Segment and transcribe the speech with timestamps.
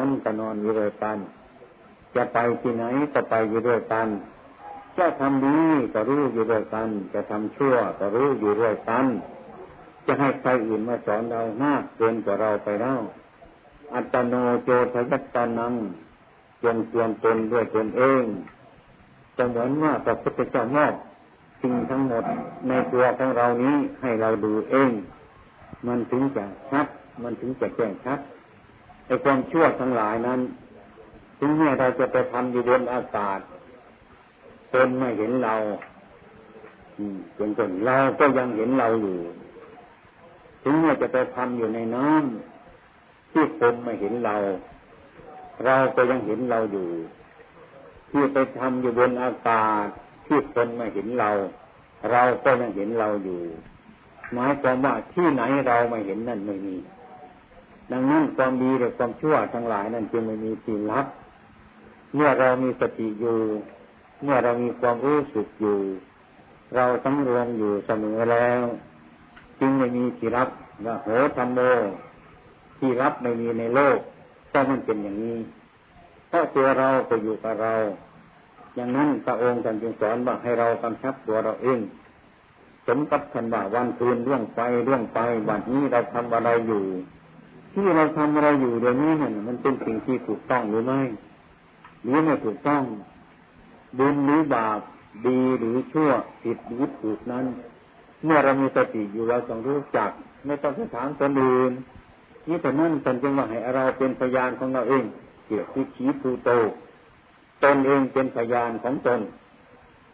[0.00, 1.18] อนก็นอนอยู่ด้วยกัน
[2.14, 4.08] จะไปที่ไหนก็ไปอยู่ด้วยกัน
[4.98, 5.58] จะทำดี
[5.92, 9.06] ก็รู้อยู่ด้วยกัน จะทำชั่วก็รู้อยู่ด้วยกัน
[10.06, 13.00] จะให้ใครอื่นมาสอนเรามากเกินกว่าเราไปแล้ว
[13.94, 14.34] อัตโน
[14.64, 15.74] โจทยัตตานัง
[16.62, 18.24] จงเตือนตนด้วยตนเอง
[19.36, 20.94] จะเหมือนว่าพระพุทธเจ้ามอบ
[21.60, 22.24] สิ่งทั้งหมด
[22.68, 24.90] ในตัวของเรานี้ให้เราดูเอง
[25.86, 26.86] มันถึงจะชัด
[27.22, 28.18] มันถึงจะแจ้งชัด
[29.10, 30.40] ไอ้ความชั่วทั้งหลายนั้น
[31.38, 33.40] ถึงแม้เราจะไปทำอยู่บนอากาศ
[34.74, 35.54] ตนไม่เห็นเรา
[37.36, 39.18] เป็นต้นเราก็ยังเห็นเราอยู่
[40.62, 44.36] ถึงแม้จะไปทำอยู่ในน้ำที่คนไม่เห็นเรา
[45.64, 46.88] เราก็ยังเห็นเราอยู่
[48.10, 49.86] ที่ไปทำอยู่บนอากาศ
[50.26, 51.30] ที่คนไม่เห็นเรา
[52.10, 53.40] เราก็ยังเห็นเราอยู่
[54.32, 56.76] หมายความว่าที่ไหนเราไม่เห็นนั่นไม่มี
[57.90, 61.06] ดังนั้นความดีหรือความชั่วทั้งหลายนั่นจึงไม่มีที่ลับ
[62.14, 63.38] เมื่อเรามีสติอยู่
[64.22, 65.78] เมื่อเรามีความรู้สึกอยู่
[66.74, 68.60] เราตั้งรวมอยู่เสมอแล้ว
[69.60, 70.48] จึงไม่มีที่รับ
[70.86, 71.60] ว่าโหธรรมโม
[72.78, 73.98] ที่รับไม่มีในโลก
[74.52, 75.38] ก็มันเป็นอย่างนี้
[76.28, 77.74] เพราะตัวเราไปอยู่กับเรา
[78.74, 81.78] อย่างนั้นพระองค์ท่านจึงสอนว่าให้เรากำชับตัวเราเอง
[82.86, 85.18] สมกับท่านว่าวันคืนล่วงไปล่วงไป
[85.48, 86.84] วันนี้เราทำอะไรอยู่
[87.72, 91.00] ที่เราทำอะไรอยู่เดี๋ยวนี้เนี่ยมันเป็นสิ่งที่ถูกต้องหรือไม่
[92.02, 92.82] หรือไม่ถูกต้อง
[93.98, 94.80] บุญหรือบาป
[95.26, 96.10] ดีหรือชั่ว
[96.42, 97.44] ผิดหรือถูกนั้น
[98.24, 100.10] เมื่อเรามีสติอยู่เราต้องรู้จัก
[100.46, 101.72] ไม่ต้องไปถามคนอื่น
[102.48, 105.04] นี่แต่นั่นเป็นจึงหว่าให้เราเป็นพยานของเราเอง
[105.46, 106.50] เกี่ยวกับขีภูโต
[107.64, 109.20] ตนเองเป็นพยานของตน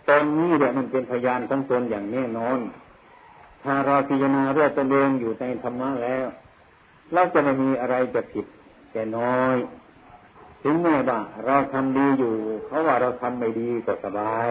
[0.09, 2.59] ตนนี้เดี๋ยมันเป็นพยานของตนอย่างแน่นอน
[3.63, 6.27] ถ้าเราพิจารณาเรื่องตนเองอยู่ในธรรมะแล้ว
[7.15, 8.47] เราจะไม่มีอะไรจะผิด
[8.93, 9.57] แต่น้อย
[10.63, 12.35] ถึงแม้ว่าเราทำดีอยู่
[12.67, 14.51] เขาว่าเราทำไม่ดีก็สบาย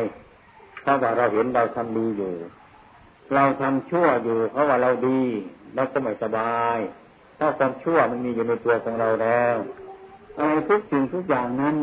[0.82, 2.34] เพราว่าเราเห็นเราทำดีอยู่
[3.34, 5.22] เราทำชั่วอยู่เขาว่าเราดี
[5.76, 6.78] เราก็ไม่สบาย
[7.36, 9.56] เพราความชั่วมันมีอยู่ในตัวของเราแล้ว
[10.38, 11.76] อะไรทุกสิ่งทุกอย่างนั้น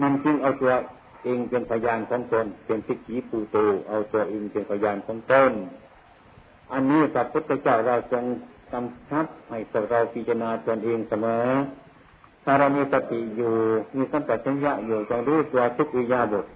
[0.00, 0.72] มันจึงเอาตัว
[1.24, 3.56] เองเป็นพยานของตนเป็นสิกีปูโต
[3.88, 5.52] เอาตัวเองเป็นพยานของตน
[6.72, 8.24] อันนี้พระพุทธเจ้าเราทรง
[8.72, 11.46] กำชับให้พวกเราพิจารณาตนเองเสมอ
[12.44, 13.52] ถ้าเรามีสติอยู่
[13.96, 16.46] มีสัมปชัญญะอยู่จงรู้ตัวทุกวิยาบท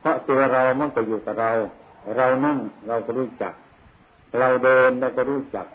[0.00, 1.50] เพราะตัวเรามันก็อยู่กับเรา
[2.16, 3.52] เรานั่งเราก็รู้จัก
[4.38, 5.66] เราเดินเราก็รู้จัก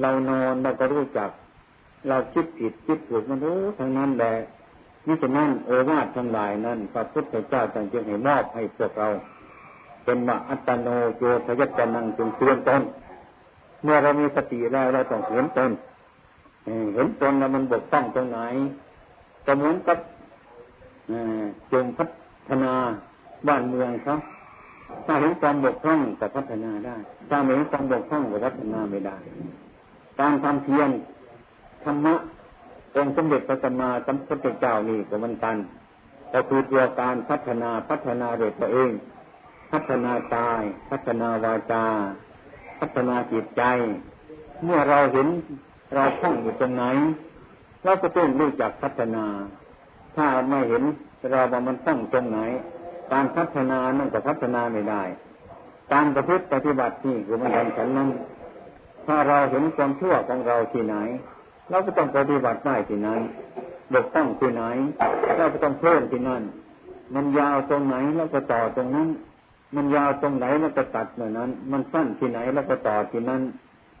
[0.00, 1.30] เรานอนเราก็รู้จัก
[2.08, 4.34] เราคิดผิดคิดถูกมันรู้ทั้งนั้นแหละ
[5.06, 9.08] นี่ฉะนั้นโอวาททั้งหลายนั้นพระพุทธเจ้าจึงให้มอบให้พวกเรา
[10.04, 10.88] เป็นว่าอัตโน
[11.18, 12.82] โยทยัตนังจงเตือนตน
[13.82, 15.70] เมื่อเรามีสติแล้วเราต้องเห็นตน
[16.94, 18.38] เห็นตนแล้วมันบกต้องตรงไหน
[19.46, 19.98] ก็เหมือนกับ
[21.72, 22.04] จงพั
[22.48, 22.72] ฒนา
[23.48, 24.20] บ้านเมืองครับ
[25.06, 26.96] ถ้าเห็นความบกพร่องก็พัฒนาได้
[27.28, 29.16] ถ้าไม่เห็นความบกพร่องก็พัฒนาไม่ได้
[30.20, 30.90] การทำเพียร
[31.84, 32.14] ธรรมะ
[32.96, 35.56] องค์สมเด็จพระสัมมาสัมพุทธเจ้านี่ก็มันกัน
[36.32, 38.90] ก็คือตัวการพัฒนาพัฒนาเด็กตัวเอง
[39.72, 41.84] พัฒนากาย พัฒนาวาจา
[42.80, 43.62] พัฒนาจิตใจ
[44.64, 45.28] เมื่อเราเห็น
[45.94, 46.84] เราท่องอยู่ตรงไหน
[47.84, 49.24] เราก็ต้องรู้จักพัฒนา
[50.16, 50.82] ถ้าไม่เห็น
[51.30, 52.38] เราว่ามันตั้งตรงไหน
[53.12, 55.02] การพัฒนานั่นก็พัฒนาไม่ได้
[55.92, 58.10] การประพฤติปฏิบัตินี่คือมันดันฉันนั้น
[59.06, 60.96] ถ้าเราเห็นความชั่วของเราที่ไหน
[61.70, 63.20] เราก็ต้องปฏิบัติได้ที่นั้น
[63.92, 64.62] บกต้องที่ไหน
[65.36, 66.42] เราก็ต้องเพิ่มที่นั่น
[67.14, 69.08] มันยาวตรงไหนแล้วก็ต่อตรงนั้น
[69.74, 73.42] มันยาวตรงไหนแล้วก็ตัดเหมือนนั้น มันสั้นที่ไหนแล้วก็ต่อที่นั้น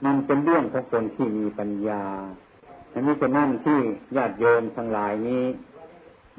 [0.04, 2.04] มันเป็นเรื่องของคนที่มีปัญญา
[2.92, 3.78] อันนี้จะนั่นที่
[4.16, 5.44] ญาติโยมทั้งหลายนี้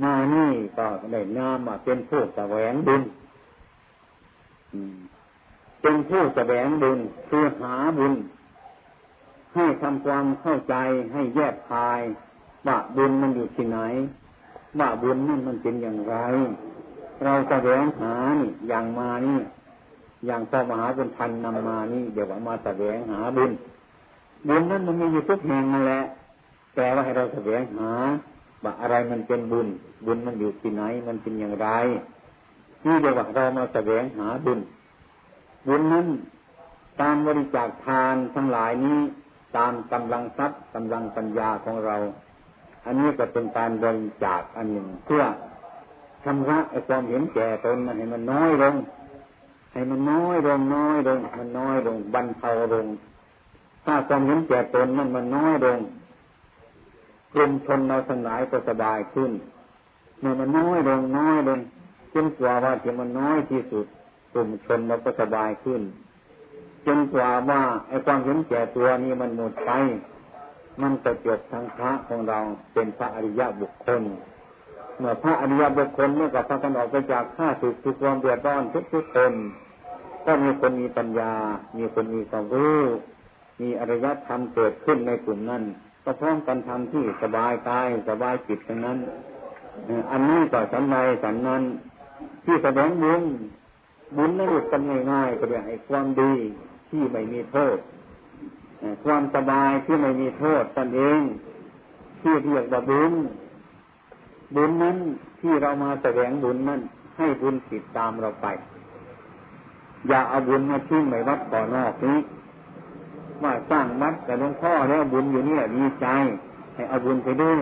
[0.04, 3.02] มานี่ก็ได้นามมาเป็นผู้แสวงบุญ
[5.82, 7.00] เป็นผู้แสวงบุญ
[7.30, 8.14] คือหาบุญ
[9.56, 10.76] ให้ทำความเข้าใจ
[11.14, 12.02] ให้แยกคาย
[12.68, 13.80] ว่าบุญมันอยู่ที่ไหน
[14.80, 16.16] ว่าบุญนั่นมันเป็นอย่างไร
[17.24, 19.40] เราจะแสวงหานี่อย่างมานี่
[20.26, 23.52] อย่างพอมหาบุญทันนำมานี่เดี๋ยวมาแสวงหาบุญ
[24.48, 26.02] บุญนั้นมันมีอยู่ทุกแห่งนั่นแหละ
[26.76, 27.92] แต่ว่าให้เราแสวงหา
[28.64, 29.68] ว่าอะไรมันเป็นบุญ
[30.06, 31.68] บุญมันอยู่ที่ไหน มันเป็นอย่างไร
[32.86, 34.60] นี่เดี๋ยวเรามาแสวงหาบุญ
[35.68, 36.08] บุญนั้น
[37.02, 39.00] ตามบริจาคทานทั้งหลายนี้
[39.58, 41.98] ตามกำลังทรัพย์กำลังปัญญาของเรา
[42.86, 45.24] อันนี้ก็เป็นการบริจาคอันหนึ่งเพื่อ
[46.24, 48.76] ชำระไอ้ความเห็นแก่ตนให้มันน้อยลง
[49.72, 52.88] ให้มันน้อยลงน้อยลง มันน้อยลงบรรเทาลง
[53.86, 55.80] ถ้าความเห็นแก่ตนมันมันน้อยลง
[57.34, 59.32] กลุ่มชนเราทั้งหลายก็สบายขึ้น
[60.20, 61.60] เมื่อมันน้อยลงน้อยลง
[62.14, 63.86] จนกว่าว่าที่มันน้อยที่สุด
[64.34, 65.82] กลุ่มชนเราก็สบายขึ้น
[66.88, 69.72] จนกว่าว่าไอ้ความเห็นแก่ตัวนี้มันหมดไป
[70.82, 72.40] มันจะจบทางพระของเรา
[72.74, 74.04] เป็นพระอริยะบุคคล
[75.00, 79.34] เมื่อพระอริยบุคคลเมื่อกับพระกันออกไปจากข้าศึกทุกความเดือดร้อนทุกทุกคน
[80.26, 81.34] ก็มีคนมีปัญญา
[81.78, 82.82] มีคนมีความรู้
[83.62, 85.64] มีอริยธรรมเกิดขึ้นในกลุ่มนั้น
[86.04, 88.98] ก็พร้อมกันทำที่สบายกายสบายจิตทั้งนั้น
[90.12, 91.64] อันนี้ก็สันใดสันนั้น
[92.46, 93.24] ที่แสดงบุญ
[94.18, 96.34] บุญนั้นกันง่ายๆก็เรียกไอ้ความดี
[96.90, 97.78] ที่ไม่มีโทษ
[99.04, 101.22] ความสบายที่ไม่มีโทษตนเอง
[102.22, 103.14] ที่เรียกว่าบุญ
[104.56, 104.98] บุญนั้น
[105.42, 106.82] ที่เรามาแสดงบุญนั้น
[107.18, 108.48] ให้บุญติดตามเราไป
[110.08, 112.18] อย่าเอาบุญมาทิ้งในวัดต่อนอกนี้
[113.44, 116.08] ว่าสร้างวัดแต่หลวงพ่อแล้วบุญอยู่เนี่ยดีใจ
[116.76, 117.60] ให้เอาบุญไปด้วย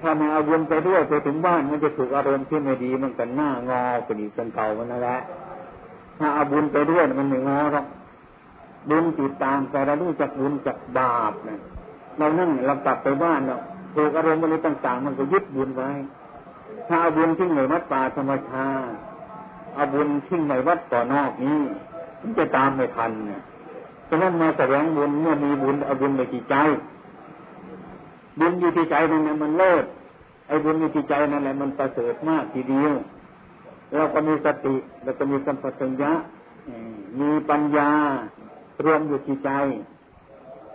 [0.00, 5.18] ถ้าไม่เอาบุญไปด้วยไปถึงบ้านมันจะถูกอารมณ์ที่ไม่ดีมันกันหน้างอเป็นอีกเป็นเก่ามันนั่นแหละ
[6.18, 7.86] ถ้าเอาบุญไปด้วยมันไม่งอหรอก
[8.90, 11.60] บุญติดตามแต่เรารู้จักบุญจักบาปนะ
[12.18, 13.56] เรานั่งเรากลับไปบ้านเรา
[13.94, 15.90] ถูกอารมณ์อะไรต่าง ๆ มันก็ยึดบุญไว้
[16.86, 18.66] ถ้าเอาบุญทิ้งในวัดป่าธรรมชา
[19.74, 21.58] เอาบุญทิ้งในวัดต่อนอกนี้
[22.20, 23.42] มันจะตามไม่ทันเนี่ย
[24.08, 26.54] ฉะนั้นมาแสดงบุญเมื่อมีบุญเอาบุญในจิตใจ
[28.40, 29.84] บุญอยู่ที่ใจนั่นแหละมันเลิศ
[30.48, 32.92] ไอ้บุญอยู่ที่ใจนั่นแหละมันประเสริฐมากทีเดียว
[33.94, 36.12] เราก็มีสติเราก็มีสัมปชัญญะ
[37.20, 37.90] มีปัญญา
[38.84, 39.50] รวมอยู่ที่ใจ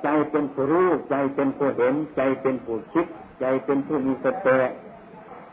[0.03, 3.07] ใจเป็นผู้รู้ใจเป็นผู้เห็น ใจเป็นผู้คิด
[3.39, 4.59] ใจเป็นผู้มีสติ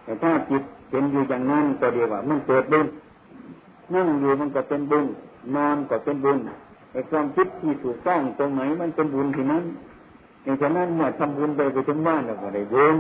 [0.03, 2.87] แต่ถ้าจิตเป็นอยู่อย่างนั้นก็เดียวว่า มันเกิดบุญ
[3.95, 5.07] นั่งอยู่มันก็เป็นบุญ
[5.55, 6.39] นอนก็เป็นบุญ
[6.93, 9.65] ไอ้ความคิดที่ถูกต้องตรงไหนมันเป็นบุญที่นั้น
[10.43, 12.97] ในฉะนั้นเมื่อทำบุญไปไปถึงบ้านเราก็ได้บุญ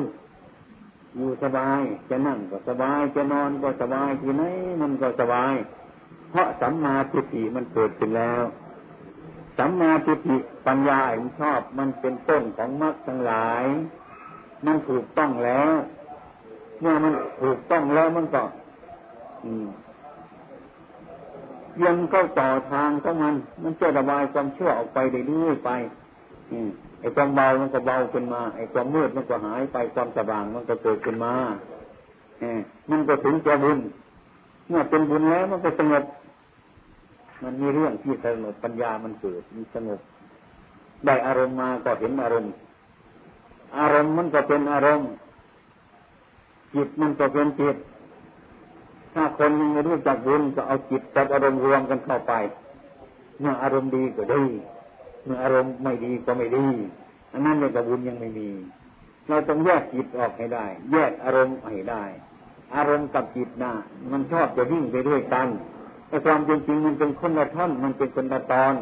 [1.16, 1.80] อยู่สบาย
[2.10, 4.44] จะนั่งก็สบายจะนอนก็สบายที่ไหน
[4.80, 5.54] มันก็สบาย
[6.30, 8.42] เพราะสัมมาทิฏฐิมันเกิดขึ้นแล้ว
[9.58, 10.36] สัมมาทิฏฐิ
[10.66, 13.64] ปัญญาเห็นชอบมันเป็นต้นของมรรคทั้งหลาย
[14.66, 15.72] มันถูกต้องแล้ว
[16.80, 17.12] เมื่อมัน
[17.42, 18.42] ถูกต้องแล้วมันก็
[21.84, 25.70] ยังเข้าต่อทางของมัน มันจะระบายความชั่วออกไปเรื่อยๆไป
[27.00, 31.34] ไอ้ความเบามันก็เบาขึ้นมา ไอ้ความมืดมันก็หายไปความสว่างมันก็เกิดขึ้นมา
[32.40, 32.44] เอ
[32.90, 33.78] มันก็ถึงจะบุญ
[34.68, 36.04] เมื่อเป็นบุญแล้วมันก็สงบ
[37.44, 40.00] มันมีเรื่องที่สงบปัญญามันเกิดมีสงบ
[41.06, 42.52] ได้อารมณ์มาก็เห็นอารมณ์
[43.78, 45.10] อารมณ์มันก็เป็นอารมณ์
[46.74, 47.76] จิตมันก็เป็นจิต
[49.14, 52.32] ถ้าคนยังไม่รู้จักบุญก็เอาจิตกับอารมณ์รวมกันเข้าไป
[53.40, 54.44] เมื่ออารมณ์ดีก็ดี
[55.24, 56.66] เมื่ออารมณ์ไม่ดีก็ไม่ดี
[57.32, 58.50] อันนั้นในกระบุญยังไม่มี
[59.28, 62.04] เราต้องแยกจิตออกให้ได้ แยกอารมณ์ให้ได้
[62.74, 63.72] อารมณ์กับจิตนะ
[64.12, 65.48] มันชอบจะวิ่งไปด้วยกัน
[66.14, 68.74] แต่ความจริงๆมันเป็นคนละท่อนมันเป็นคนละตอน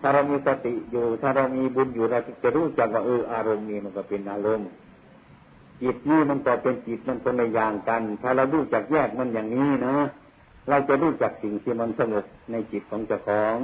[0.00, 4.68] ถ้าเรามีสติอยู่ ถ้าเรามีบุญอยู่เราจะรู้จักว่าเอออารมณ์นี้มันก็เป็นอารมณ์
[5.82, 9.94] จิตนี่มันก็เป็นจิตมันคนละอย่างกัน ถ้าเรารู้จักแยกมันอย่างนี้นะ
[10.68, 13.56] เราจะรู้จักสิ่งที่มันสงบในจิตของเจ้าของ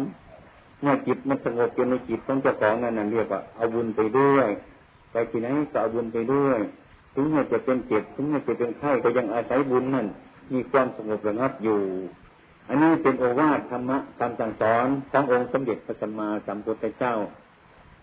[0.83, 4.49] เมื่อจิตมันสงบอยู่ในจิตของเจ้าของนั่นนั่นเรียกว่าเอาบุญไปด้วย
[5.13, 6.59] ไปที่ไหนก็เอาบุญไปด้วย
[7.15, 10.07] ถึงแม้จะเป็นเจ็บถึงแม้จะเป็นไข้ก็ยังอาศัยบุญนั่น
[10.53, 11.81] มีความสงบระงับอยู่
[12.69, 17.15] อันนี้เป็นโอวาทธรรมะคำสั่งสอนขององค์สมเด็จพระสัมมาสัมพุทธเจ้า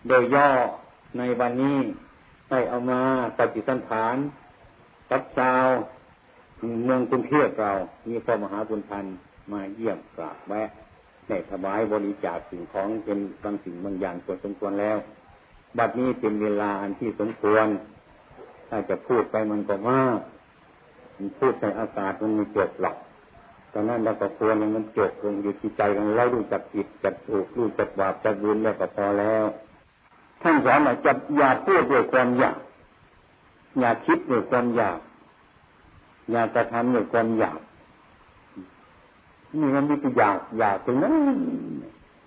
[0.08, 0.50] โดยย่อ
[1.18, 1.78] ในวันนี้
[2.50, 3.00] ได้เอามา
[3.38, 4.16] ปฏิสันฐาน
[5.10, 5.66] กับชาว
[6.84, 7.72] เมืองกรุงเทพเรา
[8.08, 9.06] มีพระมหาบุญทัน
[9.52, 10.68] มาเยี่ยมกราบแวะ
[11.28, 14.96] ได้ถวายบริจาคสิ่งของเป็นบางสิ่งบางอย่างตัวสมควรแล้ว
[15.78, 17.66] บัดนี้เป็นเวลาอันที่สมควร
[18.68, 20.18] ถ้าจะพูดไปมันก็มาก
[21.38, 22.96] พูดในอากาศมันมีจบหรอก
[23.74, 29.44] ตอนนั้นเราก็ควรมันจบลงอยู่ที่ใจของเรารู้จักผิดจักถูกรู้จักบาปจักบุญแล้วก็พอแล้ว
[30.42, 32.58] ท่านสอนว่าจะอย่าพูดด้วยความอยาก
[33.80, 34.98] อย่าคิดด้วยความอยาก
[36.30, 37.60] อย่ากระทำด้วยความอยาก
[39.58, 41.14] นี่มันมีแต่อยากอยากถึงนั้น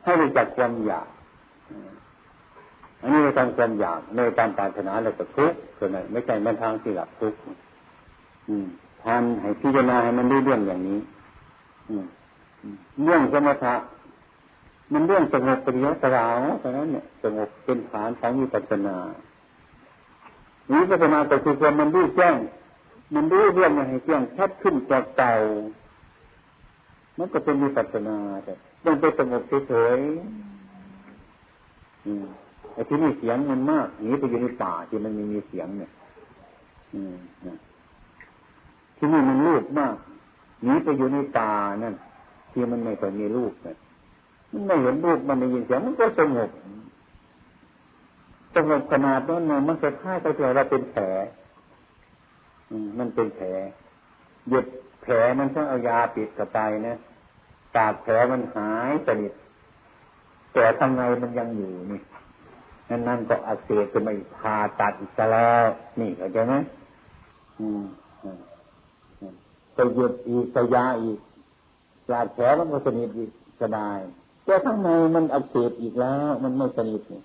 [0.03, 1.07] ให้รู้จักความอยาก
[3.01, 7.39] อันนี้เราทำความอยากในตามปรารถนาเราก็ทุกข์ส่วนไหนไม่ใช่มันทางที่หลับทุกข์
[9.03, 10.99] ทานให้พิจารณาให้มันได้เรื่องอย่างนี้
[13.03, 13.75] เรื่องสมถะ
[14.93, 18.97] มันเรื่องสงบปริยัตราวเพราะนั้นเนี่ยสงบเป็นฐานของวิปัสสนา
[20.81, 22.35] วิปัสสนาก็คือความมันรู้แจ้ง
[23.15, 25.33] มันรู้เรื่องให้แจ้งชัดขึ้นจากเก่า
[27.17, 28.53] มันก็เป็นมีปัสสนาแต่
[28.85, 35.91] ต้องไปสงบเฉยๆไอ้ที่นี่เสียงมันมากหนีไปอยู่ในป่าที่มันไม่มีเสียงเนี่ย
[36.93, 37.15] อืม
[38.97, 39.95] ที่นี่มันลูกมาก
[40.63, 41.51] หนีไปอยู่ในป่า
[41.83, 41.95] นั่น
[42.51, 43.77] ที่มันไม่เคยมีลูกเนี่ย
[44.51, 46.49] มันไม่เห็นลูกมันได้ยินเสียงมันก็สงบ
[48.55, 51.03] สงบขนาดนั้นเลยมันจะค่ายไปเถอเราเป็นแผล
[52.99, 53.47] มันเป็นแผล
[54.49, 54.65] หยุด
[55.01, 56.97] แผลมันต้องเอายาปิดกระไปนะ
[57.75, 59.33] ตาดแผลมันหายสนิท
[60.53, 62.01] แต่ทางมันยังอยู่นี่
[62.89, 65.65] นั่นนั่นก็อักเสบจะไม่พาตัดอีกแล้ว
[65.99, 66.55] นี่เข้าใจไหม
[67.59, 67.83] อืม
[69.77, 71.19] ไปหยุดอีกไปยาอีก
[72.09, 73.31] ตาดแผลมันก็สนิทอีก
[73.61, 73.99] สบาย
[74.45, 77.21] แต่ข้างในมันอักเสบอีกแล้ว มันไม่สนิทนี่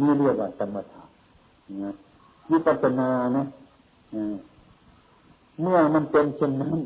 [0.00, 1.02] นี่เรียกว่าสมถะ
[1.84, 1.94] นะ
[2.50, 3.44] วิปัสสนานะ
[5.60, 6.78] เมื่อมันเป็นเช่นนั้น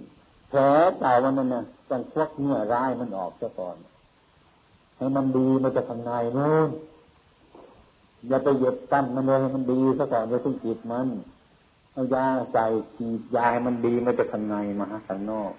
[0.48, 0.60] แผล
[0.98, 3.76] เก่ามันนั่นนะต้องควักเนื้อร้ายมันออกซะก่อน
[4.96, 6.68] ให้มันดีมันจะทำงานนู้น
[8.28, 11.08] อย่าไปเหยียดตั้นมันเลยให้มันดีซะก่อนอย่าเพิ่งจิตมัน
[11.96, 15.52] เอายาใส่ฉีดยามันดีมันจะทำงานมาข้างนอก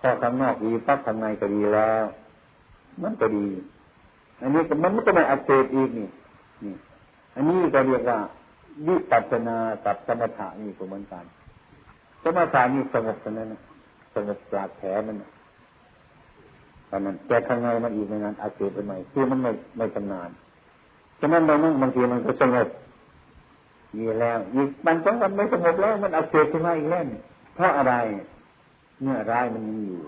[0.00, 2.04] พอข้างนอกดีปั๊บข้างในก็ดีแล้ว
[3.02, 3.46] มันก็ดี
[4.40, 6.08] อันนี้มันไม่ต้องไปอักเสบอีกนี่
[6.64, 6.74] นี่
[7.34, 8.18] อันนี้ก็เรียกว่า
[8.86, 11.24] วิปัสสนากับสมถะนี่ก็เหมือนกัน
[12.22, 13.48] สมถะนี่สงบตรงนั้น
[14.14, 15.16] สงบปราดแผลมัน
[16.90, 20.30] ตอนนั้นแต่ข้างในมันอีกในนั้นอาเสบไปใหม่คือมันไม่ไม่ชำนาญ
[21.20, 22.68] ฉะนั้นเรางบางทีมันก็สงบ
[23.98, 27.04] มีแล้วอีกมันก็มันไม่สงบแล้วมันอาเสบขึ้นมาอีกแล้ว
[27.54, 27.94] เพราะอะไร
[29.02, 30.02] เมื่อร้ายมันยังอยู่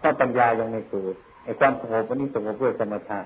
[0.00, 3.20] ถ้าปัญญายังไม่เกิดไอ้ความสงบวันนี้สงบเพื่อสมถะ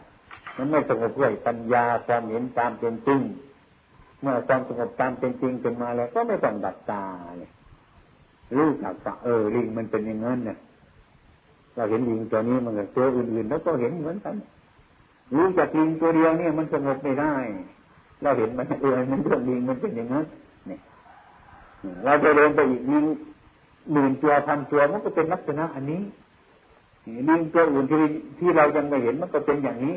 [0.56, 3.20] มันไม่สงบเพื่อปัญญาความเห็นตามเป็นจริง
[4.20, 7.02] เมื่อความสงบตามเป็นจริงขึ้นมาแล้ว ก็ไม่ต้องดักตา
[7.38, 7.50] เลย
[8.56, 10.58] รู้จักว่าเออลิงมันเป็นอย่างนั้นเนี่ย
[11.74, 14.36] เราเห็นลิงตัวนี้มันกับตัวอื่นๆแล้วก็เห็นเหมือนกัน
[15.36, 17.34] รู้จักลิงตัวเดียวเนี่ยมันสงบไม่ได้
[18.22, 20.24] เราเห็นมันเออมันเรื่องลิงมันเป็นอย่างนั้น
[20.68, 20.80] เนี่ย
[22.04, 23.04] เราจะเดินไปอีกลิง
[23.92, 26.02] หมื่นตัวพันตัวมันก็เป็นลักษณะอันนี้
[27.28, 27.98] ลิงตัวอื่นที่
[28.38, 29.96] ที่เรายังไม่เห็นมันก็เป็นอย่างนี้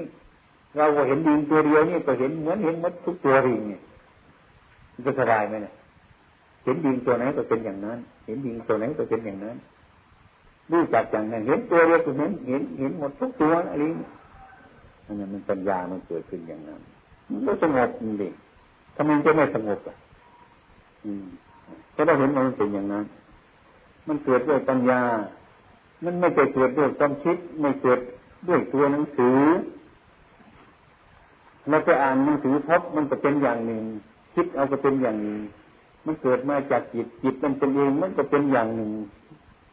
[0.77, 3.81] เราก็เห็นลิงตัวเดียวนี่ก็เห็นเหมือนเห็นมดทุกตัวลิงเนี่ย
[5.05, 5.73] จะสบายไหมเนี่ย
[6.63, 9.57] เห็นดิงตัวไหนก็เป็นอย่างนั้น เห็นดิงตัวไหนก็เป็นอย่างนั้น
[10.71, 14.07] รู้จักอย่างนั้นเห็นตัวเดียวก็เห็นเห็นเห็นหมดทุกตัวอะไรนี่
[15.05, 16.81] อันนั้นมันปัญญามันเกิดขึ้นอย่างนั้น
[17.29, 18.33] มันก็สงบจริง
[18.95, 19.95] ทำไมจะไม่สงบอะ
[21.05, 21.25] อืม
[21.95, 23.05] ก็ได้เห็นมันเป็นอย่างนั้น
[24.07, 25.01] มันเกิดด้วยปัญญา
[26.03, 27.99] มันไม่เกิดด้วยความคิด ไม่เกิด
[28.47, 29.37] ด้วยตัวหนังสือ
[31.69, 33.83] เราไปอ่านหนังสือพบมันจะเป็นอย่างหนึ่ง
[34.33, 35.39] คิดเอาก็เป็นอย่างหนี้
[36.05, 38.91] มันเกิดมาจากจิตจิตมันเป็นเองมันก็เป็นอย่างหนึ่ง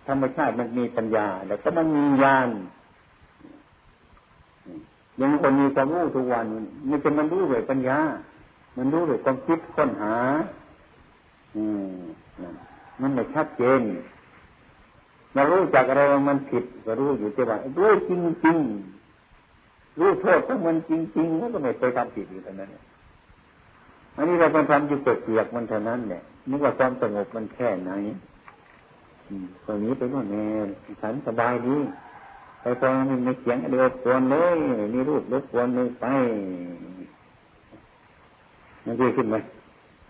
[0.08, 2.48] ธรรมชาติมันมีปัญญา แล้วก็มันมีญาณ
[5.20, 6.44] ยังคนมีความรู้ทุกวัน
[6.90, 7.98] มันจะมันรู้ด้วยปัญญา
[8.76, 10.14] มันรู้ด้วยความคิดค้นหา
[11.56, 11.94] อืม
[13.00, 13.80] มันไม่ชัดเจน
[15.34, 18.56] เรารู้จากอะไรมันผิดก็รู้อยู่แต่ว่ารู้จริงจริง
[19.98, 22.70] รู้โทษของมันจริงจริงก็ไม่เคยทำผิดอยู่เท่านั้น
[24.16, 27.92] อันนี้เราเป็นทำอยู่เปียกมันเท่านั้นเนี่ยนึกว่าความสงบมันแค่ไหน
[29.66, 30.46] ตรงนี้ไปว่าแน่
[31.02, 31.76] ฉันสบายดี
[32.60, 34.58] ไปตอนนี้ไม่เสียงเดือดกวนเลย
[34.94, 36.04] มีรูปรบกวนเลยไป
[38.84, 39.36] มันดีขึ้นไหม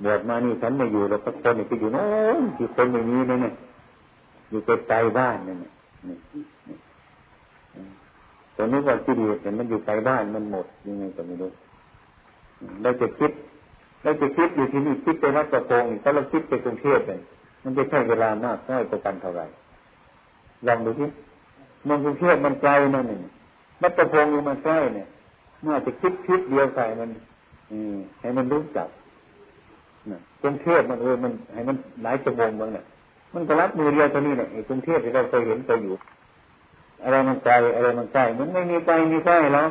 [0.05, 2.05] บวชมานี่ฉันไม่อยู่แล้วก็คนไปอยู่โน้
[2.39, 3.55] นที่คนไม่มีเลยเนี่ย
[4.51, 5.59] อยู่ไกลบ้านเนี่ย
[8.57, 11.51] ตอนนี้ว่าที่ดีแต่มันอยู่ไกลบ้านมันหมดยังไงก็ไม่รู้
[12.83, 13.31] เราจะคิด
[14.03, 17.21] เราจะคิดอยู่ที่นี่คิดไปวัดประโงถ้าเราคิดไปกรุงเทพเลย
[17.63, 19.47] มันจะใช้เวลามากน้อยกว่ากันเท่าไหร่
[20.67, 21.09] ลองดูที่
[21.89, 23.19] มืองกรุงเทพมันไกลนั่นนี่
[23.81, 25.07] วัดประโงมันใกล้เนี่ย
[25.63, 27.09] เมื่อจะคิดคิดเดียวใส่มัน
[27.73, 28.89] อืมให้มันรู้จัก
[30.11, 32.85] นะกรุงเทพมันเออมันให้มันหลายชั่วโมงบ้างเนี่ย
[33.35, 35.95] มันก็รับมือเดียวตัวนี้เนี่ยกรุงเทพที่เราเคยเห็นเคยอยู่
[37.05, 39.69] อะไรมันไกลอะไรมันใกล้มันไม่มีไกลมีใกล้แล้ว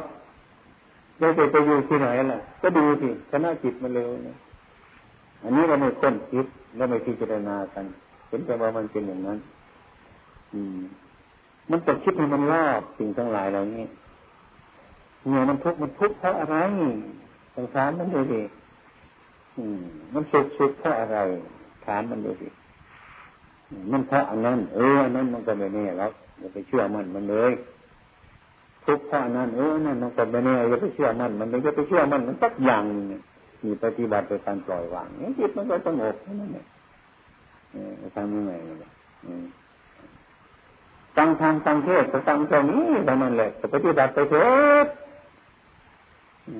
[1.20, 4.38] เราจะไปอยู่ที่ไหนล่ะ ก็ดูสิคณะจิตมันเร็วนะ
[5.44, 6.46] อันนี้เราไม่ค้นคิด
[6.76, 7.86] แล้วไม่พิจารณากัน
[8.28, 9.38] เห็นแต่ว่ามันเป็นอย่างนั้น
[10.54, 10.80] อืม
[11.72, 13.86] มันต้องคิดให้มันรอบสิ่งทั้งหลายเหล่านี้
[15.28, 16.58] เนี่ยมันทุกข์มันทุกข์เพราะอะไร
[17.56, 18.42] สงสารมันดูสิ
[20.14, 21.18] มันสุขสุขเพราะอะไร
[21.86, 22.48] ถามมันดูสิ
[23.92, 27.54] มันเพราะอันนั้น เอออันนั้นมันก็ไม่แน่แล้วอย่าไปเชื่อมันมันเลย
[28.86, 32.84] ทุกข์เพราะอนั้นเออนั่นมันก็ไม่แน่อย่าไปเชื่อมันมันไม่จะไปเชื่อมันมันสักอย่าง
[33.64, 36.66] มีปฏิบัติโดยการปล่อยวางนี่จิตมันก็สงบนั่นเอง
[38.16, 38.54] ทำยังไง
[41.18, 44.48] ตั้งทางตั้งเทศก็ตั้งตรงนี้เท่านั้นแหละปฏิบัติไปเถิ
[44.86, 44.88] ด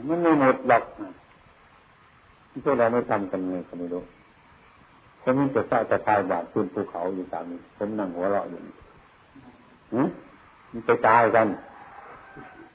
[0.08, 0.84] มันไม่หมดหรอก
[2.64, 4.04] พวกเราไม่ทำกันเลยก็ไม่รู้
[5.22, 8.60] ผมมีแต่ร้าจะทายบาดขึ้นภูเขาอยู่ตามนี้ผมนั่งหัวเราะอยู่
[10.72, 11.48] มันไปตายกัน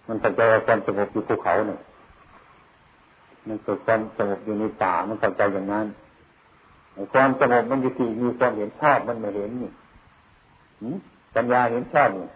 [0.07, 1.81] มันเข้าใจความสงบอยู่ภูเขาเนี่ย
[3.47, 5.87] มันเกิดความสงบอยู่ในป่ามันเข้าใจอย่างนั้น
[7.13, 9.71] ความสงบมันอยู่ที่มีความเห็นชอบมันไม่เห็นนี่
[11.35, 12.27] ปัญญาเห็นชอบนี่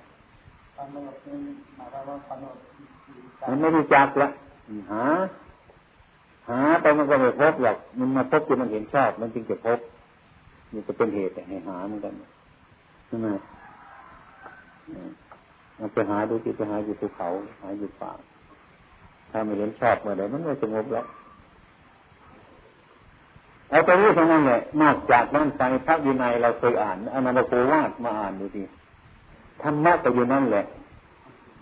[3.49, 4.29] มันไม่รู้จักละ
[4.93, 5.05] หา
[6.49, 9.79] หาไปมันก็ไม่พบหรอกมันมาพบจนมันเห็นชอบ มันจึงจะพบ
[10.73, 12.15] นี่จะเป็นเหตุให้หาเหมือนกัน
[13.07, 13.29] ใช่ไหม
[15.79, 17.29] มันไปหาดูที่ไปหาอยู่ภูเขา
[17.63, 18.13] หาอยู่ป่า
[19.31, 21.07] ถ้าไม่เห็นชอบเมื่อใดมันไม่สงบแล้ว
[23.71, 28.65] เอาไปรู้เท่านั้นแหละนอกจากนั้นไปพระวินัยเราเคยอ่านอนามาโกวาดมาอ่านดูดิ
[29.63, 30.65] ธรรมะก็อยู่นั่นแหละ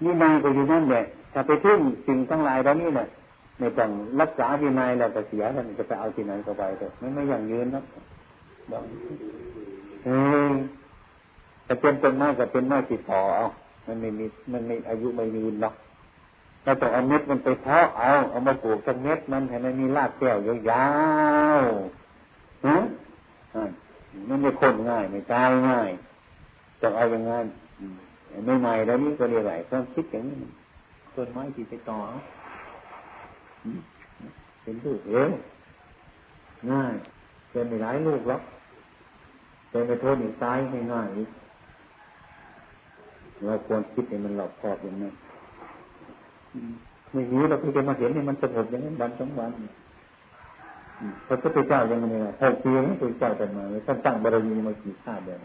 [0.04, 3.08] วินัยก็อยู่นั่นแหละถ้าไปทึ่งสิ่งทั้งหลายแล้วนี่เนี่ย
[3.58, 7.82] ไม่ต้องรักษาวินัยเราก็เสียท่านจะไปเอาที่ไหนก็ไปเถอะไม่ไม่อย่างยืนนะ
[10.04, 10.18] เฮ้
[10.50, 10.52] ย
[11.64, 13.46] แต่เป็นต้นไม้ก็เป็นไม้ติดต่อเอา
[13.86, 15.74] มันไม่มีมันไม่อายุไม่ยืนหรอก
[16.64, 20.36] เราต้องเอาเม็ดมันไปเพาะเอาเอามาปลูกสักเม็ดมันให้มันมีรากแก้ว
[20.70, 20.86] ยา
[21.58, 22.76] วๆฮะ
[24.28, 25.90] มันไม่คนง่ายไม่ตายง่าย
[26.80, 27.46] ต้องเอาอย่างนั้น
[28.46, 30.38] ไม่ใหม่แล้วนี่ก็เรียกไรต้องคิดอย่างนี้
[31.14, 31.98] ต้นไม้ที่ไปต่อ
[34.62, 35.30] เป็นลูกเอง
[36.70, 36.94] ง่าย
[37.50, 38.42] เป็นไม่หลายลูกหรอก
[39.70, 40.58] เป็นไปโทษอีกตาย
[40.92, 41.14] ง่ายๆ
[43.44, 45.14] เราควรคิดให้มันหลอกคอบอย่างนั้น
[47.12, 49.50] ไม่มีเราเพิ่งจะมาเห็นให้มันสงบอย่างนั้นวันสองวัน
[51.26, 55.38] พระพุทธเจ้ายังไงหกปีพระพุทธเจ้าเป็นมาท่านตั้งบารมีมากี่ชาติเดียว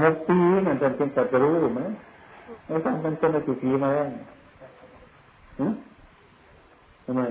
[0.00, 1.80] หกปีนั่นจะเป็นตัดรู้ไหม
[2.66, 4.08] ไม่ทำมันเป็นกี่ปีมาแล้ว
[7.04, 7.22] ทำไม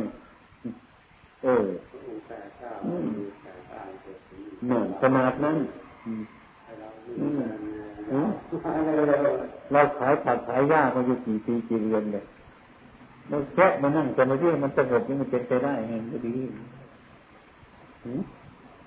[1.43, 1.65] เออ
[4.67, 5.57] หนึ่งขนาดนั้น
[9.71, 12.23] เราขายผัดขายยามาอยู่กี่ปีกี่เดือนเลย
[13.29, 16.35] เราแค่มานั่งจะมาเรื่องมันสงบนี่มันเป็นไปได้ไงก็ดี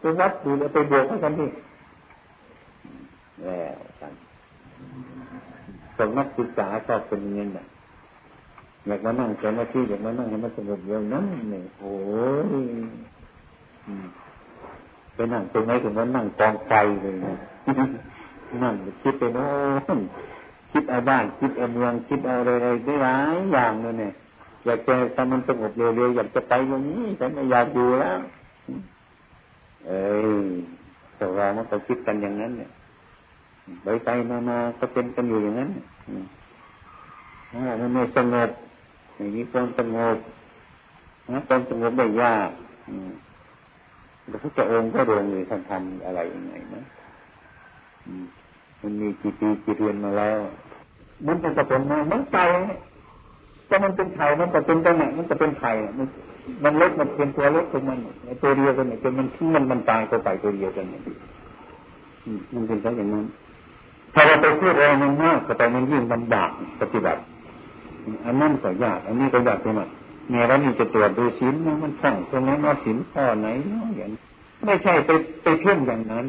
[0.01, 1.49] ไปวัดดูแล้วไปบวกกันที่
[3.45, 4.13] แล้วกัน
[5.97, 7.67] สมนักศึกษาชอบเป็นเงินแบบ
[8.87, 11.95] อยากมานั่งสมาธิอยากมานั่งให้มันสงบอย่างนั้นเนี่ยโอ้
[12.47, 12.49] ย
[15.15, 16.73] ไปนั่งตรงไหนถึงว่านั่งกองไฟ
[17.03, 17.15] เลย
[18.65, 19.47] นั่งคิดไปโน่
[19.99, 20.01] น
[20.73, 22.51] คิดเอาบ้านคิดเอาเมืองคิดเอาอะไร
[22.85, 24.13] ได้หลายอย่างเลยเนี่ย
[24.65, 28.19] อยากจะทำมันสงบเร็วๆอยากจะไปอย่างนี้แต่ไม่อยากอยู่แล้ว
[29.87, 30.07] เอ้
[30.45, 30.49] ย
[31.17, 32.71] แต่เรามันก็คิดกันอย่างนั้นเนี่ย
[33.83, 35.71] ไปไปมามาก็เป็นกันอยู่อย่างนั้น
[37.51, 38.51] ถ้ามันไม่สงบ
[39.17, 40.17] อย่างนี้ความสงบ
[41.31, 42.51] นะความสงบได้ยาก
[44.31, 46.83] พระพุทธองค์ก็รงเลยท่านทำอะไรยังไงนะ
[48.83, 50.39] มันมีกี่ปีกี่เดือนมาแล้ว
[51.27, 52.45] มันเป็นกระผลมามันไก่
[53.67, 56.07] แต่มันเป็นไข่มันก็เป็นตรงไหนมันก็เป็นไข่มัน
[56.65, 57.99] มันเล็กมันเป็นตัวเล็กของมัน
[58.43, 61.03] ตัวเดียวกันเนี่ยจนมันมันมันตายก็ไปตัวเดียวกันเนี่ย
[62.55, 63.25] มันเป็นแค่อย่างนั้น
[64.19, 66.51] ถ้าเราไปพูดอะไรมันมากก็ไปมันยิ่งลำบาก
[66.81, 67.21] ปฏิบัติ
[68.25, 69.89] อันนั้นก็ยากอันนี้ก็ยากไปหมด
[70.31, 74.11] เนี่ยเรานี่จะตรวจดูศีลนะมันช่องตรงนั้นว่าศีลข้อไหนเนาะอย่าง
[74.65, 75.11] ไม่ใช่ไป
[75.43, 76.27] ไปเพ่งอย่างนั้น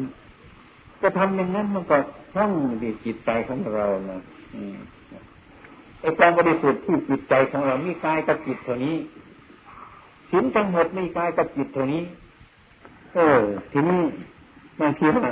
[1.02, 1.96] จะทำอย่างนั้นมันก็
[2.34, 4.20] ช่องดีจิตใจของเรานะ
[6.00, 8.96] ไอ้ความบริสุทธิ์ที่จิตใจของเรามีกายกับจิตเท่านี้
[10.30, 12.02] ศีลทั้งหมดมีกายกับจิตเท่านี้
[13.14, 13.40] เออ
[13.72, 14.00] ทีนี้
[14.80, 15.28] บางทีว่า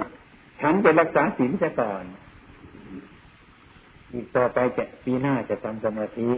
[0.60, 2.04] ฉันจะรักษาศีลซะก่อน
[4.14, 6.28] อีกต่อไปจะปีหน้าจะทำสมาธิ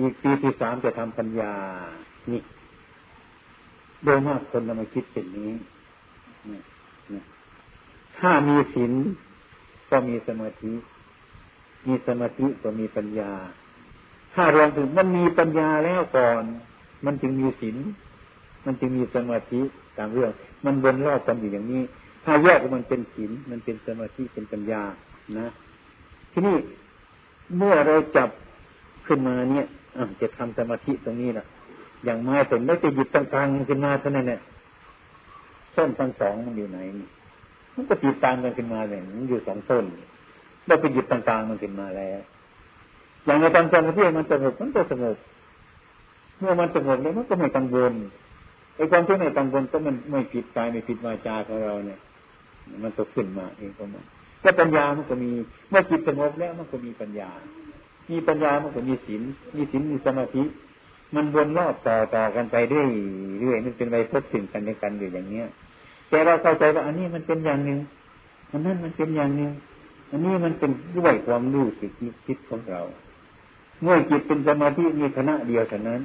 [0.00, 1.52] อีกปีที่สามจะทำปัญญา
[2.30, 2.40] นี่
[4.04, 5.52] โดยมากคนเราม่คิดเป็นนี้
[8.18, 8.92] ถ้ามีศีล
[9.90, 10.72] ก็มีสมาธิ
[11.86, 13.32] มีสมาธิก็มีปัญญา
[14.34, 16.42] ถ้ารวมถึงมันมีปัญญาแล้วก่อน
[17.04, 17.76] มันจึงมีศีล
[18.64, 19.60] มันจึงมีสมาธิ
[19.98, 20.30] ตามเรื่อง
[20.64, 21.82] มันวนรอบกันอยู่อย่างนี้
[22.24, 24.82] ถ้าแยกมันเป็นศีลมันเป็นสมาธิเป็นปัญญา
[25.38, 25.48] นะ
[26.32, 26.56] ทีนี้
[27.56, 28.28] เมื่อเราจับ
[29.06, 29.66] ขึ้นมาเนี่ย
[30.20, 31.46] จะทำสมาธิตรงนี้แหละ
[32.04, 34.40] อย่างไม้ผลไม่ไปหยิบต่างๆขึ้นมาเท่านั้นเนี่ย
[35.76, 36.78] ต้นทั้งสองมันอยู่ไหน
[37.74, 39.84] มันก็ติดตามกันขึ้นมาเลยมันอยู่สองต้น
[40.66, 42.18] เราไปหยิบต่างๆมันขึ้นมาแล้ว
[43.24, 45.16] อย่างในตอนสมาธิมันสงบมันก็สงบ
[46.38, 47.92] เมื่อมันสงบแล้วมันก็ไม่กังวล
[48.76, 51.98] ไอ้ความที่ไม่กังวลก็มันไม่ผิดกายไม่ผิดวาจาของเราเนี่ย
[52.82, 54.04] มันก็ขึ้นมาเองก็มัน
[54.44, 55.30] ก็ปัญญามันก็มี
[55.70, 57.30] เมื่อจิตสงบแล้วมันก็มีปัญญา
[58.10, 59.22] มีปัญญามันก็มีศีล
[59.56, 60.42] มีศีลมีสมาธิ
[61.14, 62.88] มันวนรอบต่อต่อกันไปเรื่อย
[63.40, 65.46] เรื่อยมันเป็นไปพบสิ่งกันในกันอยู่อย่างเนี้ย
[66.08, 67.78] แต่เราเข้าใจว่าอันนี้มันเป็นอย่างหนึ่ง
[68.50, 69.50] อันนั้นมันเป็นอย่างหนึ่ง
[70.10, 72.80] อันนี้มันเป็นด้วยความรู้สึกนึกคิดของเรา
[73.82, 76.00] เมื่อจิตเป็นสมาธิมีคณะเดียวเท่านั้น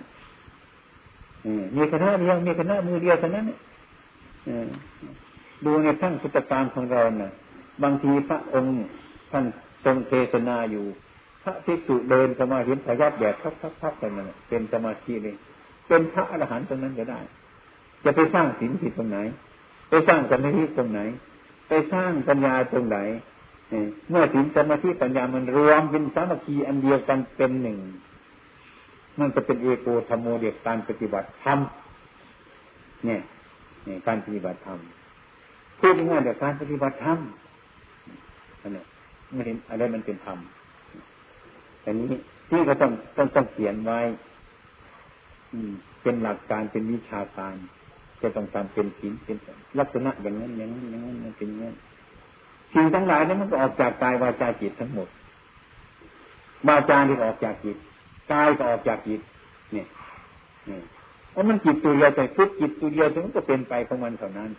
[1.76, 3.46] มีคณะเดียวมีคณะมือเดียวเท่านั้น
[5.66, 7.32] ดูในทั้งพุทธการของเราเนะ่ะ
[7.84, 8.74] บางทีพระองค์
[9.32, 9.46] ท่าน
[9.86, 10.86] ทรงเทศนาอยู่
[11.44, 15.36] พระภิกษุเดินสมาธิพยับแบบพักพักพักกันนั่นเป็นสมาธิเลย
[15.88, 17.20] เป็นพระอรหันต์ตรงนั้นก็ได้
[18.04, 19.20] จะไปสร้างศีลผิดตรงไหน
[19.90, 21.00] ไปสร้างสมาธิตรงไหน
[21.68, 22.98] ไปสร้างปัญญาตรงไหน
[24.10, 27.78] เมื่อศีลสมาธิปัญญามันรวมเป็นสามัคคีอันเดียวกันเป็นหนึ่ง
[29.20, 31.60] มันจะเป็นเอโกธรรมโมเดียการปฏิบัติธรรม
[33.06, 33.22] เนี่ย
[34.08, 34.80] การปฏิบัติธรรม
[35.80, 37.20] พูดง่ายๆเดี๋ยวการปฏิบัติธรรม
[38.62, 38.84] อันนี้
[39.34, 40.38] ไม่เห็นอะไรมันเป็นธรรม
[41.86, 42.18] อันนี้
[42.50, 44.00] ที่ก็ต้องต้องต้องเขียนไว้
[45.54, 47.56] อืม เป็นหลักการเป็นวิชาการ
[48.22, 49.38] จะต้องทำเป็นศีลเป็น
[49.80, 51.76] ลักษณะอย่างนั้นอย่างนั้นอย่างนั้นมันเป็นอย่างนั้น
[52.74, 55.08] สิ่งทั้งหลายนั้นมันก็ออกจากกายวาจาจิตทั้งหมด
[56.68, 57.78] วาจาที่ออกจากจิต
[58.32, 59.22] กายก็ออกจากจิต
[59.74, 59.88] เนี่ย
[60.68, 60.82] เนี่ย
[61.32, 64.52] เพราะมันจิตตัวเดียวแต่พุทจิตตัวเดียวมันก็เป็นไปของมันเท่านั้น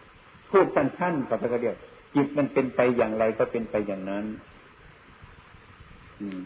[0.50, 1.76] พูดสั้นๆกับไปก็เดียว
[2.14, 4.24] จิตมันเป็นไปอย่างไรก็เป็นไปอย่างนั้น
[6.20, 6.40] อืม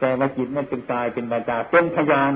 [0.00, 2.32] แต่ว่าจิตมันเป็นกายเป็นวาจาเป็นพยาน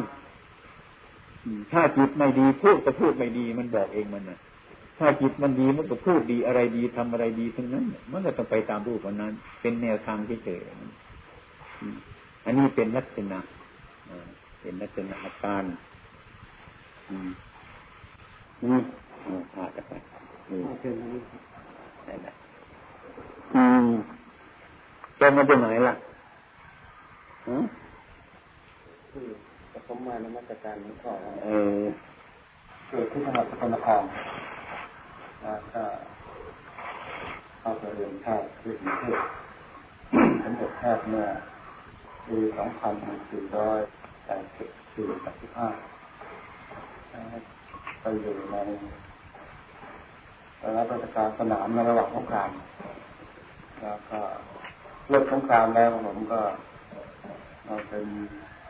[1.73, 4.39] ถ้าจิตไม่ดีพูดก็พูดไม่ดี มันบอกเองมันนะ
[4.99, 10.61] ถ้าจิตมันดีมันก็พูดดีอะไรดีทำอะไรดีทั้งนั้น มันก็ต้องไปตามรูปวันนั้น เป็นแนวทางที่เฉย
[12.45, 13.39] อันนี้เป็นลักษณะ
[14.61, 15.65] เป็นลักษณะอาการ
[18.63, 18.79] นี่
[19.55, 19.93] พาจะไป
[20.47, 22.27] ได้ไหม
[23.55, 23.87] อืม
[25.21, 25.95] จะมาจากไหนล่ะ
[27.49, 27.57] ฮะ
[29.11, 29.29] คือ
[29.87, 31.83] ผมมาในมาตรการนี้ก่อนเออ
[32.89, 34.03] เกิดที่จังหวัดสกลนคร
[35.43, 35.85] แล้วก็
[37.61, 39.19] เข้าไปเรียนแพทย์ที่กรุงเทพ
[40.43, 41.27] ผมจบแพทย์เมื่อ
[42.27, 42.95] ปีสองพัน
[43.31, 43.81] สี่ร้อย
[44.25, 45.69] แปดสิบสี่แปดสิบห้า
[48.01, 48.57] ไปอยู่ใน
[50.77, 52.51] รับราชการสนามในระหว่างสงคราม
[53.81, 54.21] แล้วก็
[55.09, 56.41] เลิกสงครามแล้วผมก็
[57.65, 58.07] เราเป็น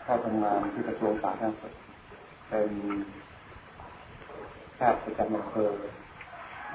[0.05, 1.75] ข้าทำงานที่กระทรวงสาธารณสุข
[2.49, 2.71] เป็น
[4.77, 5.71] แพทย์ประจำอำเภอ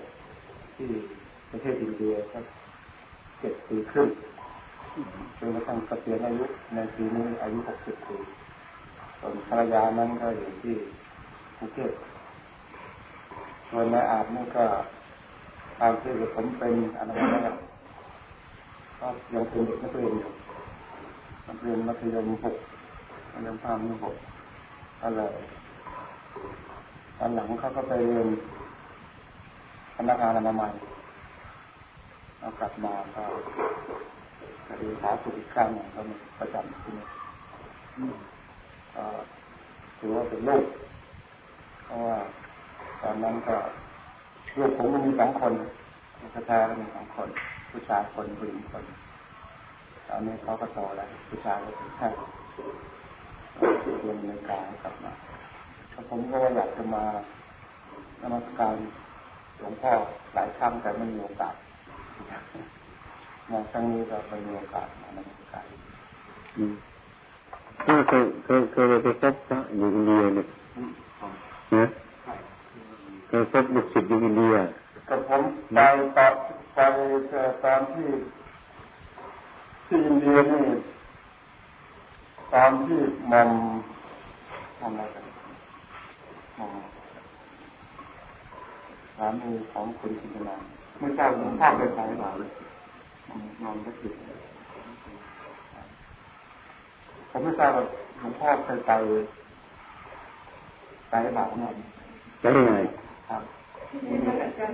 [0.76, 0.90] ที่
[1.50, 4.10] ประเทศอินเดียก็เจ็ดปีครึ่ง
[5.38, 8.18] จนกระทั่งเกษียณอายุในปีนี้อายุหกสิบปี
[9.20, 10.76] ส่วนภรรยานั้นก็อยู่ที่
[11.58, 11.92] กรุงเทพ
[13.70, 14.66] ส่วนนายอาบนี่ก็
[15.80, 17.42] ตามที่ผมเป็นอนามัย
[19.00, 20.32] ก็ยังเป็นเด็กนักเรียนอยู่
[21.48, 22.56] นักเรียนมัธยมหก
[23.42, 24.16] เรียนภาพนี่หก
[25.04, 25.22] อะไร
[27.18, 28.28] ตอนหลังเขาก็ไปเรียน
[29.98, 30.74] พนักงานอนามัย
[32.46, 33.24] เอากลับมาก็
[34.68, 37.06] คดีสาสุขอีกครั้งหนึ่งก็มีประจำที่นี่
[39.98, 40.66] ถือว่าเป็นลูก
[41.86, 42.18] เพราะว่า
[43.02, 43.56] ตอนนั้นก็
[44.58, 45.54] ลูกผมมันมีสองคน
[46.20, 47.30] ลูกชายก็มีสองคน
[47.72, 48.84] ผู้ชายคนผู้หญิงคน
[50.08, 52.08] ตอนนี้เขาก็โตแล้วผู้ชายก็เป็นแค่
[54.02, 55.14] เรียนในการกลับมา
[56.10, 57.04] ผมก็อยากจะมา
[58.22, 58.76] นมัสการ
[59.58, 59.92] หลวงพ่อ
[60.36, 61.56] หลายครั้งแต่ไม่มีโอกาส
[63.52, 65.66] มาครั้งนี้ก็เป็นมีโอกาสมาในมัสการ
[67.86, 70.48] ก็เคยเคยเคยไปพบพระอยู่อินเดียเนี่ย
[71.74, 71.86] นะ
[73.28, 74.56] เคยพบลูกศิษย์อยู่อินเดีย
[75.10, 75.44] กับผม
[75.76, 75.80] ไป
[76.18, 76.34] ตอน
[76.74, 76.80] ไป
[77.64, 78.10] ตอนที่
[79.86, 80.66] ที่อินเดียนี่
[82.54, 83.00] ตอนที่
[83.32, 83.48] มัน
[84.80, 85.24] ทำอะไรกัน
[86.58, 86.70] มัน
[89.16, 90.58] สามีของคุณกินนา
[91.00, 92.50] ไม่ทราบหลวงพ่อไปไหนหรือเปล่าเลย
[93.62, 94.14] นอนไม่ติด
[97.30, 97.84] ผมไม่ทราบว่า
[98.20, 98.92] หลวงพ่อเคยไป
[101.10, 101.72] ไปบาปเนี่ย
[102.42, 102.76] ไปยังไง
[103.30, 103.42] ครับ
[104.10, 104.68] มีกา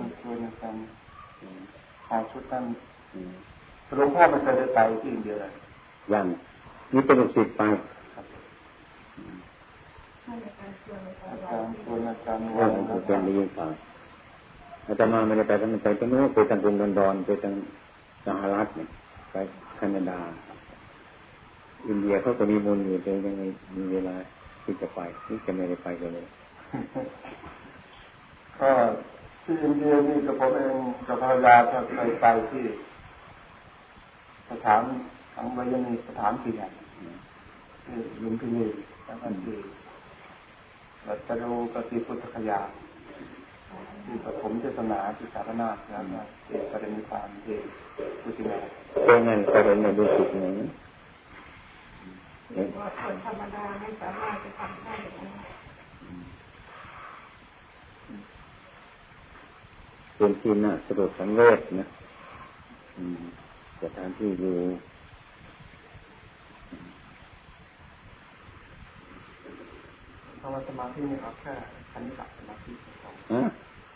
[0.00, 0.74] รชวนกัน
[2.08, 2.64] ชายชุดนั้น
[3.96, 5.52] หลวงพ่อไม่เคยได้ไปที่อินเดียเลย
[6.12, 6.26] ยัง
[6.94, 7.62] นี่เป็นลูกศิษย์ไป
[11.28, 13.70] อาจารย์ชวนอาจารย์ว่าอาจารย์ได้ยินข่าว
[14.86, 17.54] อาตมาไม่ได้ไปทางไปทางนู้นไปทางกรุงลอนดอนไปทาง
[18.26, 18.88] สหรัฐเนี่ย
[19.32, 19.36] ไป
[19.76, 20.18] แคนาดา
[21.88, 24.16] อินเดียเขาก็มีมูลอยู่แต่ยังไม่มีเวลา
[24.62, 26.26] ที่จะไปนี่จะไม่ได้ไปกันเลย
[28.58, 28.70] ก็
[29.44, 32.64] ที่อินเดียนี่กับผมเองกับภรรยาก็เคยไปที่
[34.50, 34.82] สถาน
[35.34, 36.68] ของวิญมีสถานที่ใหญ่
[37.84, 38.64] ที่ลุมพินี
[39.06, 39.56] แล้วก็ที่
[41.06, 42.60] รัตรูกติพุทธคยา
[44.04, 47.62] ที่ปฐมเทศนาที่สารนาแล้วก็เอกปรินิพานเอก
[48.22, 48.58] พุทธินา
[49.04, 50.46] เป็นไงประเด็นในดูสุดไหน
[52.78, 54.94] ว่าคนธรรมดาไม่สามารถจะทำได้
[60.16, 61.86] เป็นที่น่าสลดสังเวชนะ
[63.82, 64.56] สถานที่อยู่
[70.40, 71.54] ภาวะสมาธินี่ครับแค่
[71.92, 72.72] ขันธ์สมาธิ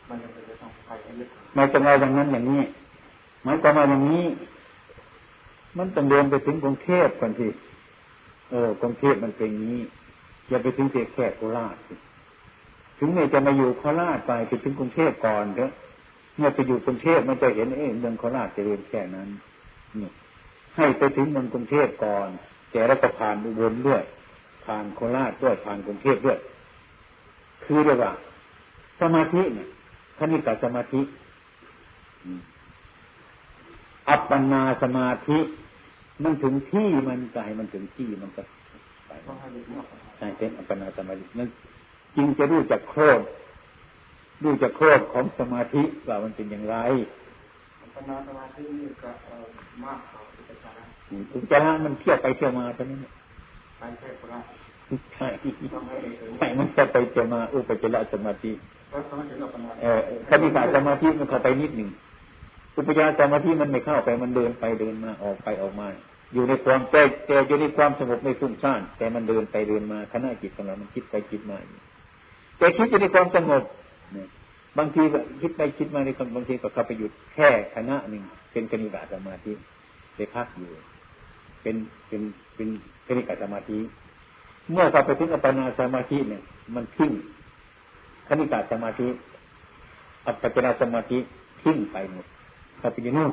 [0.08, 2.62] มันจะเป็นต้องไปยึดไม่ต้องเอาอย่างนั้นอย่างนี้
[3.42, 4.26] หมายความว่าอย่างนี้
[5.78, 7.48] มันต้องเดินไปถึงกรุงเทพก่อนที่
[8.50, 9.78] เออกรุงเทพมันเป็นนี้
[10.48, 11.76] อย่าไปถึงเพียแค่โคราช
[12.98, 15.70] ถึงเนี่ยจะมาอยู่โคราชไปไปถึงกรุงเทพก่อนเถอะ
[16.36, 19.28] เมื่อไปอยู่กรุงเทพมันจะเห็นเองเมืองโคราชจะเรียนแค่นั้น
[20.00, 20.10] นี่
[20.76, 22.28] ให้ไปถึงเมืองกรุงเทพก่อน
[22.70, 24.02] แต่แล้วก็ผ่านอุบลด้วย
[24.64, 26.38] ผ่านโคราชด้วยผ่านกรุงเทพด้วย
[27.64, 28.12] คือเรียกว่า
[29.00, 29.68] สมาธิเนี่ย
[30.18, 31.00] คณิกาสมาธิ
[34.08, 35.38] อัปปนาสมาธิ
[36.22, 38.42] มันถึงที่มันใจมันถึงที่มันก็
[39.06, 39.10] ไป
[40.18, 41.46] ใช่เป็นอัปปนาสมาธิมัน
[42.16, 43.22] จึงจะรู้จักโคตร
[44.44, 46.76] รู้จักโคตรของสมาธิว่ามันเป็นอย่างไร
[47.82, 49.10] อัปปนาสมาธินี่ก็
[49.84, 50.84] มากกว่าอุปจาระ
[51.34, 53.00] อุปจาระมันเที่ยวไปเที่ยวมาเท่านั้น
[53.78, 54.40] ไปแค่คนละ
[55.14, 55.26] ใช่
[56.38, 58.52] ใช่มันจะไปจะมาอุปจารสมาธิ
[59.82, 61.90] เออคณิกาสมาธิมันเข้าไปนิดหนึ่ง
[62.76, 65.88] อุปจารสมาธิมันไม่เข้าไปมันเดินไปเดินมาออกไปออกมา
[66.34, 71.58] อยู่ในความแต่แต่อยู่ในความสงบในฟุ้งซ่านแต่มันเดินไปเดินมาขณะจิตของเรามันคิดไปคิดมา
[72.58, 73.50] แต่คิดอยู่ในความสง
[74.12, 74.28] เนี่ย
[74.78, 78.22] บางทีก็คิดไปคิดมาในคนบางทีก็เข้าไปหยุดแค่คณะหนึ่ง
[78.52, 79.52] เป็นคณิกาสมาธิ
[80.16, 80.70] ไปพักอยู่
[81.62, 81.76] เป็น
[82.08, 82.22] เป็น
[82.56, 82.68] เป็น
[83.06, 83.78] คณิกาสมาธิ
[84.72, 86.42] เมื่อเข้าไปถึงอัปปนาสมาธิเนี่ย
[86.74, 87.12] มันทิ้ง
[88.28, 89.08] คณิกาสมาธิ
[90.26, 91.18] อัปปนาสมาธิ
[91.62, 92.26] ทิ้งไปหมด
[92.78, 93.32] เข้าไปอยู่นู่น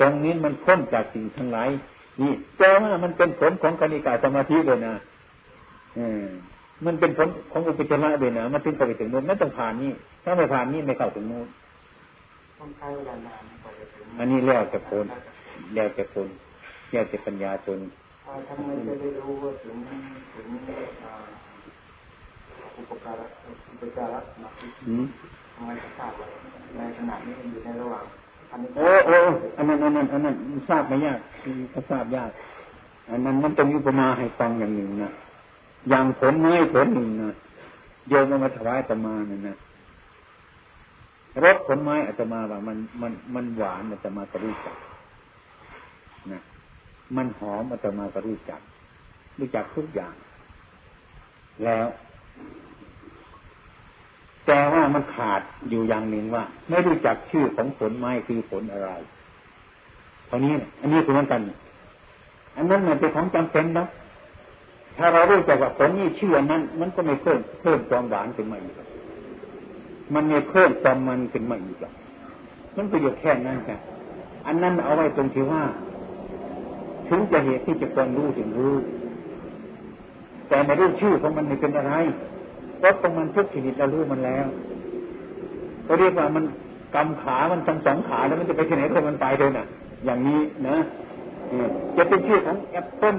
[0.00, 1.68] ตรงนี้มันพ้นจากสิ่งทั้งหลาย
[2.20, 4.94] นี่แต่ว่ามันเป็นผลของคณิกาสมาธิเลยนะ
[5.98, 6.26] อืม
[6.86, 9.92] มันเป็นผลของอุปจาระเลยนะมันถึงไปถึงนู้นไม่ต้องผ่านนี่
[10.24, 11.46] ถ้าไม่ผ่านนี่ไม่เข้าถึงนู้น
[12.58, 15.06] ต้องใช้เวลานานกว่าจะถึงอันนี้แล้วแต่ผล
[15.74, 16.28] แล้วแต่ผล
[16.92, 17.78] แล้วแต่ปัญญาชน
[18.48, 19.76] ทำไมจะได้รู้ว่าถึง
[20.34, 20.46] ถึง
[22.80, 23.26] อุปการะ
[23.70, 24.48] อุปการะมา
[25.54, 26.12] ทำไมทราบ
[26.76, 28.04] ในขณะนี้อยู่ในระหว่าง
[28.76, 29.16] โอ้โอ้
[29.56, 30.34] อันนั้นอันนั้นอันนั้น
[30.68, 31.18] ทราบไม่ยาก
[31.72, 32.30] ก็ทราบยาก
[33.10, 35.12] อันนั้นมันต้องอุปมาให้ฟังอย่างหนึ่งนะ
[35.88, 37.30] อย่างผลไม้ผลหนึ่งนะ
[38.08, 39.56] โยมมาถวายตมาเนี่ยนะ
[41.44, 44.76] รสผลไม้อาตมาว่ามันมันมันหวานอาตมาก็รู้จัก
[46.32, 46.40] นะ
[47.16, 48.60] มันหอมอาตมาก็รู้จัก
[49.38, 50.14] รู้จักทุกอย่าง
[51.64, 51.86] แล้ว
[54.52, 58.90] แต่ว่ามันขาดอยู่อย่างหนึ่งว่า ไม่รู้จักชื่อของผลไม้คือผลอะไร
[60.26, 61.40] เท่านี้อันนี้คือเหมือนกัน
[62.56, 63.86] อันนั้นมันเป็นของจำเป็นนะ
[64.96, 68.74] ถ้าเรารู้จักว่าผลนี้ชื่อนั้น มันก็ไม่เพิ่มเพิ่มความหวานขึ้นมาอีก
[70.14, 71.78] มันไม่เพิ่มความมันขึ้นมาอีก
[72.76, 73.76] มันประโยชน์แค่นั้นแค่
[74.46, 75.62] อันนั้นเอาไว้ตรงที่ว่า
[77.08, 78.74] ถึงจะเหตุที่จะควรรู้ถึงรู้
[80.48, 81.94] แต่ไม่รู้ชื่อของมันไม่เป็นอะไร
[82.84, 84.46] ราะของมันทุกชนิดเรารู้มันแล้ว
[85.84, 86.44] เขาเรียกว่ามัน
[86.94, 89.66] กำขา มันทั้งสองขาแล้วมันจะไปที่ไหนก็มันไปเลยน่ะ
[90.04, 90.76] อย่างนี้นะ
[91.96, 93.16] จะเป็นชื่อของแอปเปิ้ล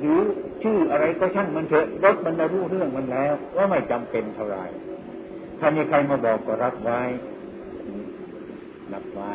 [0.00, 0.20] หรือ
[0.62, 4.58] ชื่ออะไรก็ช่างมันเถอะรถมันรู้เรื่องมันแล้วว่าไม่จำเป็นเท่าไร
[5.58, 7.00] ถ้ามีใครมาบอกก็รับไว้
[8.92, 9.30] รับไว้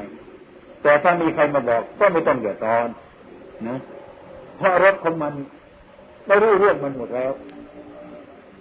[0.82, 2.88] แต่ถ้ามีใครมาบอกก็ไม่ต้องเดือดร้อน
[3.68, 3.78] นะ
[4.58, 5.34] เพราะรถของมัน
[6.28, 7.32] ไม่รู้เรื่องมันหมดแล้ว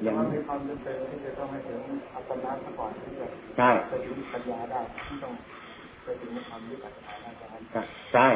[0.03, 1.81] อย่างมีความจำเป็นที่จะต้องให้ถึง
[2.15, 3.27] อัปปนาก่อนที่จะ
[3.59, 5.33] ใช่ไปถึงปัญญาได้ที่ต้อง
[6.05, 7.81] ไปถึงความรู้ปัญญาได้
[8.13, 8.27] ใช่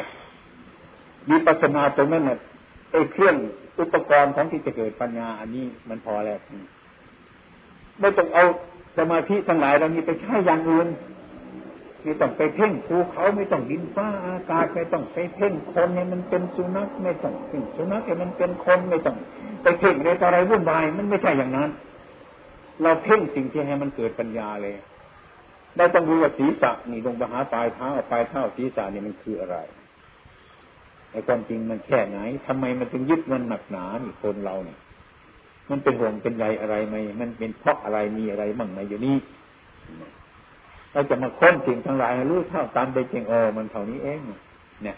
[1.31, 2.38] มีปัสนาตรงนั้นเนี่ย
[2.92, 3.37] ไอ้เครื่อง
[3.81, 6.38] อุปกรณ์ของที่จะเกิดปัญญา อันนี้มันพอแล้ว
[8.00, 8.44] ไม่ต้องเอา
[8.98, 10.88] สมาธิทั้งหลายเรานี้ไปใช้อย่างอื่น
[12.06, 19.16] ไม่ต้องไปเพ่งภูเขาไม่ต้องดินฟ้าอากาศไม่ต้องไปเพ่งคนให้มันเป็นสุนัขไม่ต้องเพ่งสุนัขให้มันเป็นคนไม่ต้อง
[19.62, 21.70] ไปเพ่งอะไรต่ออะไรวุ่นวายมันไม่ใช่อย่างนั้น
[22.82, 24.74] เราเพ่งสิ่งที่ให้มันเกิดปัญญาเลย
[25.76, 29.56] ได้ต้องรู้ว่าศีรษะนี่ลงไปหาปลายเท้าปลายเท้าศีรษะนี่มันคืออะไร
[31.10, 34.78] ไอ้ความจริงมันแค่ไหนทำไมมันถึงยึดมันหนักหนานี่คนเราเนี่ย
[35.70, 39.16] มันเป็นห่วงเป็นใยอะไรไหมมันเป็นเพราะอะไรมีอะไรมั่งไหมอยู่นี่
[40.96, 44.18] เราจะมาค้นสิ่งทั้งหลายให้รู้เท่าตามไปจริงโอ้มันเท่านี้เอง
[44.82, 44.96] เนี่ย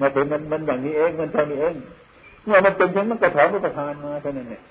[0.00, 1.74] มาเป็นมันมันอย่างนี้เองมันเท่านี้เอง
[2.44, 4.62] เมื่อมันเป็นอย่างนั้นก็ถอนอุปทานมาเท่านั้นเนี่ย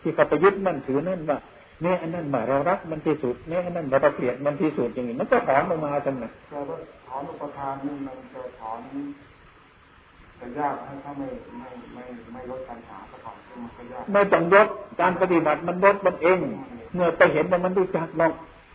[0.00, 1.38] ที่เขาไปยึดมันถือนั่นว่า
[1.82, 6.76] เนี่ยอันนั้นมาเรารักมันที่สุดเนี่ยอันนั้นเราเกลียดมันที่สุดอย่างนี้มันก็ถอนออกมาจังนะแต่ว่า
[7.08, 8.80] ถอนอุปทานนี่มันจะถอน
[10.40, 11.28] จะยากถ้าไม่
[11.58, 14.68] ไม่ไม่ไม่ลดปัญหาสักก่อนมันก็ยากไม่ต้องลด
[15.00, 16.38] การปฏิบัติมันลดมันเอง
[16.94, 18.32] เมื่อไปเห็นว่ามันรู้จักหรอก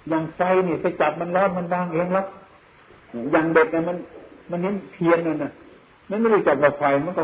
[0.09, 2.25] อย่างไฟนี่ไปจับมันร้อนมันวางเองแล้ว
[3.31, 3.97] อย่างเด็กเนี่ยมัน
[4.51, 5.51] มันเห็นเพียนนั่นน่ะ
[6.09, 7.23] มันไม่รู้จับกว่าไฟมันก็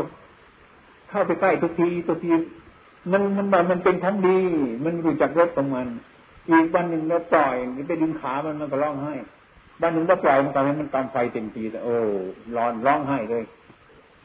[1.08, 2.30] เข้าไปใกล้ทุกทีทุกที
[3.12, 4.38] มันมันแบบมันเป็นของดี
[4.84, 5.86] มันรู้จักรสของมัน
[6.48, 7.56] อีกวันหนึ่งเราปล่อย
[7.88, 9.14] ไปดึงขามันมันก็ร้องไห้
[9.82, 11.94] วันหนึ่งเราปล่อยมันตอนนี้มันตามไฟเต็มทีแต่โอ้
[12.56, 13.44] ร้อนร้องไห้เลย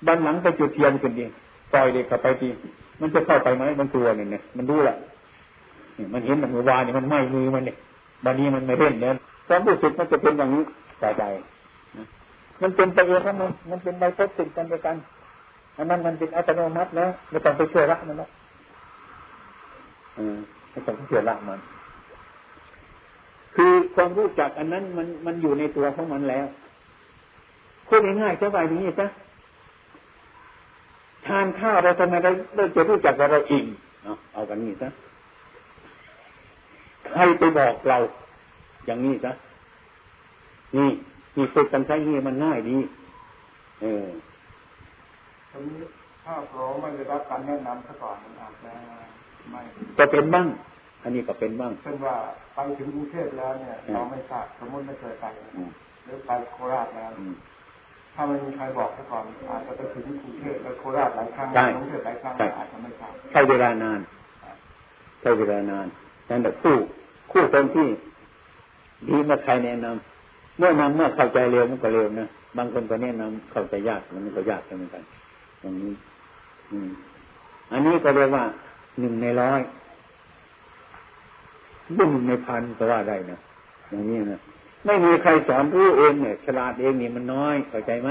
[0.05, 1.25] บันหลังไปจุดเทียนกันดี
[1.73, 2.47] ปล่อยเด็กกลับไปที
[3.01, 4.95] มันจะเข้าไปไหมมันกลัวเนี่ยเนี่ยมันรู้แหละ
[6.13, 7.77] มันเห็นมันมือวานเนี่ยมันไหม้มือมันเนี่ย
[8.25, 9.15] บันนี้มันไม่เล่นเนี่ย
[9.47, 10.63] ความรู้สึกมันจะเป็นอย่างนี้
[10.99, 11.23] ใจใจ
[12.61, 14.95] มันเป็นไปเองครับมันมันเป็นไปพบสิ่งกันไปกัน
[15.77, 18.29] อันนั้นมันเป็นอัตโนมัติแล้วไม่ต้องไปช่วยรักมันแล้ว
[20.71, 21.59] ไม่ต้องเสียละมัน
[23.55, 26.45] คือความรู้จักอันนั้นมันมันอยู่ในตัวของมันแล้ว
[27.87, 29.07] พูดง่ายๆจะไปนี้ซะ
[31.27, 33.67] ทานข้าวเราทำไมเราเราจะรู้จักว่าเราอิ่ม
[34.03, 34.89] เอาเอากันนี้ซะ
[37.13, 37.97] ใครไปบอกเรา
[38.85, 39.31] อย่างนี้ซะ
[40.77, 40.89] นี่
[41.37, 42.77] มีฝึกกันใช้นี่มันง่ายดี
[43.81, 44.05] เออ
[46.25, 48.71] ถ้าพร้อมมันจะรับการแนะนำซะก่อนมันอาจจะ
[49.99, 50.47] จะเป็นบ้าง
[51.03, 52.15] อันนี้ก็เป็นบ้างเช่นว่า
[52.53, 55.25] ไปถึงกรุงเทพแล้วเนี่ยเราไม่ทราบสมมติไม่เคยไป
[56.03, 57.11] หรือไปโคราชแล้ว
[58.15, 63.99] ถ้าไม่มีใครบอกซะก่อนอาจจะไปถึงกรุงเทพแล้วโคราชหลายครั้งกรุงเทพหลายครั้งอาจจะไม่ทราบใช้เวลานาน
[65.21, 65.87] ใช้เวลานาน
[66.29, 66.77] นั่นแหละคู่
[67.31, 67.87] คู่คนที่
[69.07, 75.03] ดีมาใครแนะนำเมื่อนำเมื่อเข้าใจเร็วมันก็เร็วนะบางคนก็แนะนำเข้าใจยากมันก็ยากเหมือนกัน
[75.61, 75.93] อย่างนี้
[76.71, 76.89] อืม
[77.71, 78.43] อันนี้ก็เรียกว่า
[78.99, 79.61] หนึ่งในร้อย
[81.97, 83.37] บุ่งในพันก็ว่าได้นะ
[83.89, 84.39] อย่างนี้นะ
[84.85, 88.09] ไม่มีใครสอนรู้เองเนี่ยฉลาดเองนี่มันน้อยเข้าใจไหม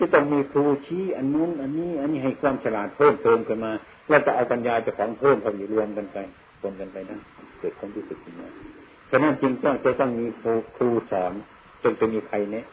[0.00, 3.72] จะต้องมีครูชี้อันนู้นอันนี้ อันนี้ให้ความฉลาดเพิ่มเติมกันมา
[4.08, 6.18] แล้วจะเอาปัญญาจะของเพิ่มเข้าอยู่รวมกันไป
[6.62, 7.16] รวมกันไปนะ
[7.58, 8.48] เกิดความรู้สึกขึ้นมา
[9.10, 11.32] ฉะนั้นจริงต้องจะต้องมีครูครูสอน
[11.82, 12.64] จนจะมีใครเนี่ย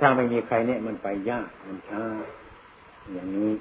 [0.00, 2.02] ถ้าไม่มีใครเนี่ยมันไปยากมันช้า
[3.14, 3.52] อย่างนี้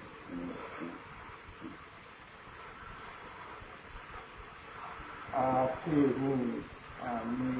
[5.80, 6.36] ที่นี่
[7.40, 7.52] มี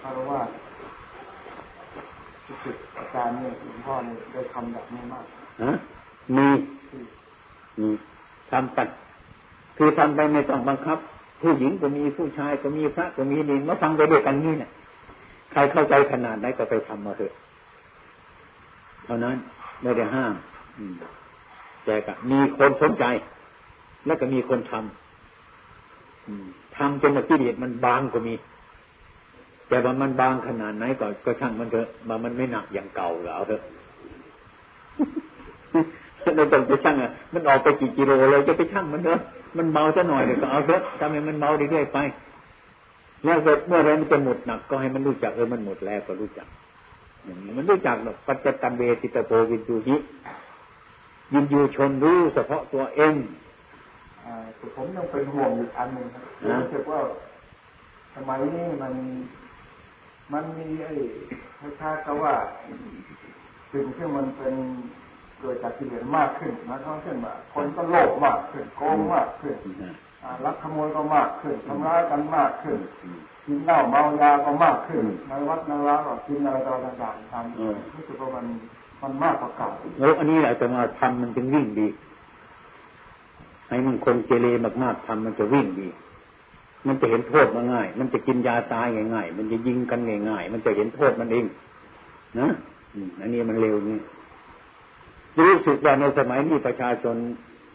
[0.00, 0.40] คารวะ
[2.44, 5.24] ที่สุดอาจารย์เนี่ยหลวงพ่อเนี่ยได้ทำแบบนี้มาก
[5.62, 5.72] ฮะ
[6.36, 6.48] มี
[6.92, 7.00] มี
[8.50, 8.88] ทำกัน
[9.76, 10.98] คือทำไปไม่ต้องบังคับ
[11.42, 14.70] ผู้หญิงก็มีผู้ชายก็มีพระก็มีนี่มาฟังไปด้วยกันนี่เนี่ย
[15.52, 17.32] ใครเข้าใจขนาดไหนก็ไปทำมาเถอะ
[19.04, 19.36] เท่านั้น
[19.82, 20.34] ไม่ได้ห้าม
[21.84, 23.04] แต่ก็มีคนสนใจ
[24.06, 28.34] แล้วก็มีคนทำทำจนกิเลสมันบางก็มี
[29.68, 33.62] แต่ว่ามันบางขนาดไหนก็ก็ช่างมันเถอะมามันไม่หนักอย่างเก่าแล้วเถอะ
[36.36, 39.20] เราต้องไปช่างอะมันออกไปกี่กิโลเลยจะไปช่างมันเถอะ
[39.56, 41.98] มันเบาซะหน่อยเดี๋ยวก็เอาเถอะทำให้มันเบาเรื่อยๆไป
[43.24, 46.46] แล้วเมื่อไรมันจะหมดหนักก็ให้มันรู้จักเออมันหมดแล้วก็รู้จัก
[47.24, 49.96] อย่างนี้มันรู้จักหรอกปัจจตันเบติตโปวินยูหิ
[51.32, 53.14] ยินยูชนรู้เฉพาะตัวเอง
[54.76, 56.22] ผมยังเป็นห่วงอยู่อันหนึ่งครับ
[56.60, 57.00] รู้สึกว่า
[58.14, 58.94] สมัยนี้มัน
[60.32, 60.92] มันมีไอ้
[61.58, 62.34] คล้ายๆกับว่า
[63.72, 64.54] สิ่งที่มันเป็น
[65.40, 69.56] เกิดจากกิเลสมากขึ้นนะทั้งเช่นว่าคนก็โลภมากขึ้นโกงมากขึ้น
[70.44, 72.78] ลักขโมยก็มากขึ้นทำร้ายกันมากขึ้น
[73.46, 78.46] กินเหล้าเมายาก็มากขึ้นในวัดในร้านก็กินอะไรต่างๆทำรู้สึกว่ามัน
[79.02, 79.68] มันมากกว่าเก่า
[79.98, 81.88] แล้วอันนี้แหละจะมาทำมันจึงวิ่งดี
[83.68, 84.46] ให้มันคนเกเร
[84.82, 85.88] มากๆทำมันจะวิ่งดี
[86.86, 91.44] มันจะเห็นโทษมาง่าย มันจะกินยาตายง่ายๆมันจะยิงกันง่ายๆมันจะเห็นโทษมันเอง
[92.40, 92.48] นะ
[93.20, 93.98] อันนี้มันเร็วนี่
[95.38, 97.16] รู้สึกว่าในสมัยนี้ประชาชน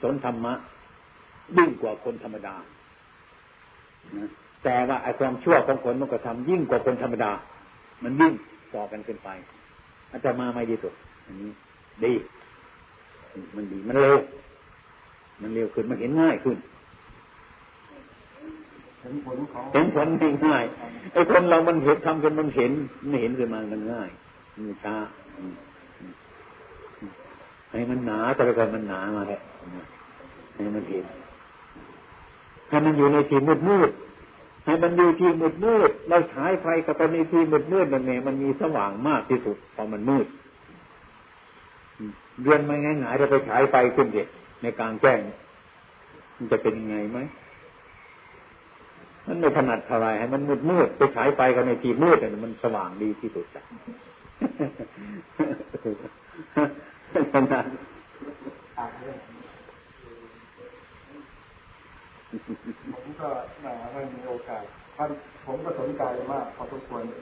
[0.01, 0.53] สนธรรมะ
[1.57, 2.55] ยิ่งกว่าคนธรรมดา
[4.17, 4.29] นะ
[4.63, 7.31] แต่ว่าไอ้ความชั่วของคนมันก็ทำยิ่งกว่าคนธรรมดา
[8.03, 8.33] มันยิ่ง
[8.73, 9.29] ต่อกันขึ้นไป
[10.09, 10.93] อาจจะมาไม่ดีสุด
[11.25, 11.51] อันนี้
[12.03, 12.13] ดี
[13.55, 14.19] มันดีมันเร็ว
[15.41, 16.57] มันเร็วขึ้นมันเห็นง่ายขึ้น
[19.01, 20.07] เห็นผลของเห็นผล
[20.47, 20.63] ง่าย
[21.13, 22.71] ไอ้คนเรามันเห็นทำกันมันเห็น
[23.09, 24.09] ไม่เห็นขึ้นมามันง่าย
[24.53, 24.95] มันช้า
[27.71, 29.41] ให้มันหนาแต่ละคนมันหนามาแหละ
[30.53, 31.05] ให้มันเห็น
[32.69, 33.91] ให้มันอยู่ในที่มืดมืด
[34.65, 40.27] ให้มันอยู่ที่มืดมืดเราฉายไฟกับไปในที่มืดมืดนั่นเองมันมีสว่างมากที่สุดพอมันมืด
[42.43, 44.27] เดือนไม่ง่ายๆเราไปฉายไฟขึ้นเด็ก
[44.61, 45.19] ในกลางแจ้ง
[46.37, 47.19] มันจะเป็นยังไงไหม
[49.25, 53.45] มันไม่ถนัดเท่าไรให้มันมืดมืดไปฉายไฟกันในที่มืดเนี่ยมันสว่างดีที่สุด
[57.13, 57.59] จ้ะ
[62.93, 63.29] ผมก็
[63.61, 64.63] แหมไม่มีโอกาส
[64.97, 65.09] ท่าน
[65.45, 67.13] ผมก็สนใจมากพอสมควรเล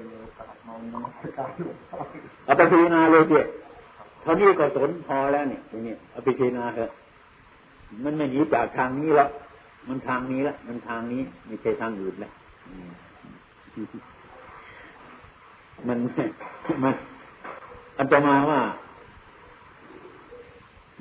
[0.00, 1.98] ยมีโอกาสมองนมัสการหลวงพ่อ
[2.44, 3.40] เอาไปพิจารณาเลยเจ้
[4.22, 6.90] เท่านี้ก็สนพอแล้วเนี่ยตรงนี้เอาไปพิจารณาเถอะ
[8.04, 9.28] มันไม่หนีจากทางนี้แล้ว
[9.88, 12.32] มันทางนี้ละมันทางนี้ไม่ใช่ทางอื่นแล้ว
[15.88, 15.98] มัน
[16.82, 16.94] มัน
[17.96, 18.60] อันจะมาว่า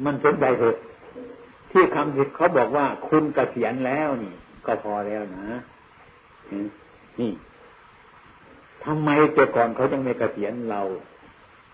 [0.06, 0.78] มันสนใจเถอะ
[1.72, 4.34] ที่คำสิเขาบอกว่าคุณเกษียณแล้วนี่
[4.66, 5.48] ก็พอแล้วนะ
[7.20, 7.32] นี่
[8.84, 10.82] ทำไมแต่ก่อนเขายังไม่เกษียณเรา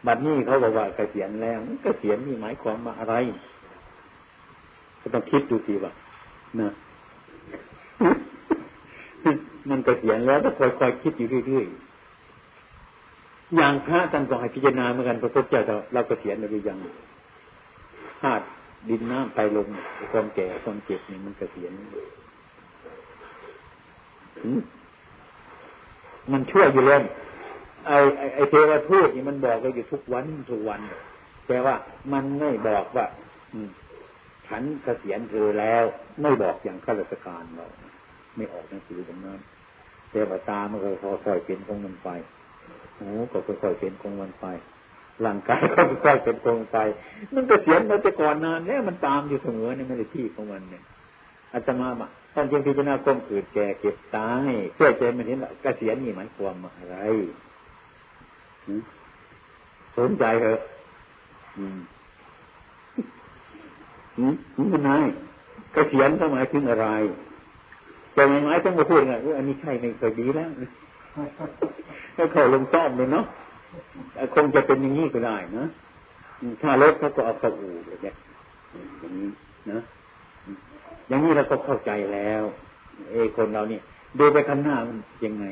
[0.06, 3.16] บัดนี้เขาบอกว่าเกษียณแล้วเกษียณนี่หมายความว่าอะไร
[5.02, 5.92] ก็ต้องคิดดูสิว่า
[6.60, 6.70] นะ
[9.70, 11.89] มันเกษียณแล้วก็ค่อยๆคิดอยู่เรื่อยๆ
[13.56, 15.62] อย่างพระท่านก็ให้พิจารณาเหมือนกันพระพุทธเจ้า
[15.93, 16.78] เราเกษียณหรือยัง
[18.22, 18.43] ธาตุ
[18.89, 19.68] ดินน้ำไฟลม
[20.12, 21.72] ความแก่ความเจ็บนี่มันเกษียณ
[26.32, 27.02] มันช่วยอยู่เลย
[27.88, 27.97] ไอ้
[28.36, 30.82] ไอ้เทวทูตนี่มันบอกเราอยู่ทุกวันทุกวัน
[31.47, 31.76] แต่ว่า
[32.14, 33.06] มันไม่บอกว่า
[33.54, 33.60] อื
[34.47, 35.84] ฉันเกษียณเธอแล้ว
[36.22, 37.66] ไม่บอกอย่างข้าราชการเรา
[38.36, 39.39] ไม่ออกหนังสือตรงนั้น
[40.12, 40.89] แต่ว่าตามันก็
[41.26, 42.10] ค่อยๆเป็นของมันไป
[43.00, 44.45] หูก็ค่อยๆเป็นของมันไป
[45.26, 46.80] ร่างกายก็ค่อยๆเป็นของมันไป
[47.34, 50.84] มันเกษียณมาแต่ก่อนนานแล้วมันตามอยู่เสมอในไม่ได้ที่ของมันเนี่ย
[51.54, 56.97] อาตมาบะท่านจึงพิจารณาความเกิดแก่เก็บตายเพื่อใจมันเห็นว่าเกษียณนี่หมายความอะไร
[59.97, 60.60] สนใจเหรอ
[61.58, 61.80] อืม
[64.18, 64.34] อืม
[64.74, 65.06] มันนาย
[65.74, 66.88] เกษียณหมายถึงอะไร
[68.14, 70.50] แต่ไม่หมายถึงมาพูดไงว่าอันนี้ใช่ไม่เคยดีแล้ว
[72.16, 73.26] ก็เขาลงซ่อมเลยเนาะ
[74.34, 75.66] คงจะเป็นอย่างนี้ก็ได้นะ
[76.62, 78.16] ถ้ารถเขาก็เอาเข้าอู่เลยเนี่ย
[79.00, 79.30] อย่างนี้
[79.72, 79.80] นะ
[81.08, 82.44] อย่างนี้เราก็เข้าใจแล้ว
[83.10, 83.82] เอคนเราเนี่ย
[84.20, 85.46] ดูไปข้างหน้ามันยังไง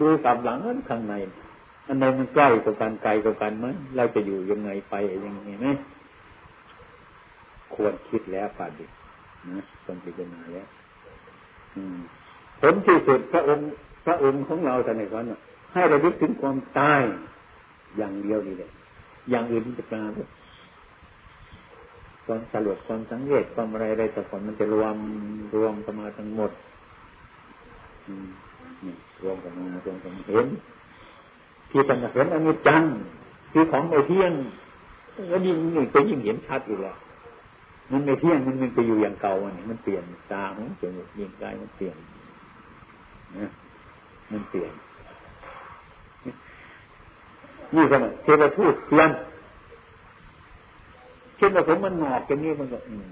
[0.00, 1.14] ดูกลับหลังนั้นข้างใน
[1.86, 3.66] อันไหนมันใกล้กับกันไกลกับกันไหม
[3.96, 4.94] เราจะอยู่ยังไงไป
[5.26, 5.66] ยังไงไหม
[7.74, 8.84] ควรคิดแล้วป่าดิ
[9.50, 10.66] นะต้องพิจารณาแล้ว
[12.60, 13.66] ผลที่สุดพระองค์
[14.06, 15.24] พระองค์ของเราแต่ในวัน
[15.72, 17.02] ให้ระลึกถึงความตาย
[17.96, 18.70] อย่างเดียวนี่แหละ
[19.30, 20.10] อย่างอื่นจะกลาย
[22.26, 24.96] ความสลดความสังเวชความอะไรอะไรแต่ผลมันจะรวม
[25.56, 26.50] รวมกันมาทั้งหมด
[28.84, 30.46] นี่รวมกันมารวมกันเห็น
[31.70, 32.82] ที่จะเห็นอนนี้จัง
[33.52, 34.32] คือของไม่เที่ยง
[35.28, 36.96] แล้วยิ่งนี่ก็ยิ่งเห็นชัดอยู่แล้ว
[37.92, 40.02] มันไม่เที่ยงมันมันไปอยู่อย่างเก่าอันนี้มันเปลี่ยน
[40.32, 41.96] ตาหูจมูกยิงกายมันเปลี่ยน
[43.38, 43.50] นะ
[44.32, 44.72] มันเปลี่ยน
[47.74, 49.10] นี่ก็เทวทูตเปลี่ยน
[51.36, 53.08] เช่นว่าผมมันหงอกอย่นี้มันก็อืม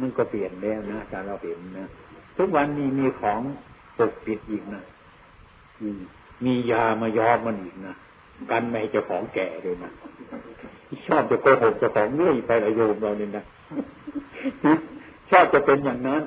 [0.00, 1.86] มันก็เปลี่ยนแล้วนะถ้าเราเห็นนะ
[2.36, 3.40] ทุกวันนี้มีของ
[3.98, 4.82] ปกปิดอีกนะ
[6.44, 7.94] มียามายอมมันอีกนะ
[8.50, 9.90] กันไม่ให้เจ้าของแก่เลยนะ
[11.06, 13.44] ชอบจะโกหกเจ้าของเรื่อยไปละโยมเราเนี่ยนะ
[15.30, 16.22] ชอบจะเป็นอย่างนั้น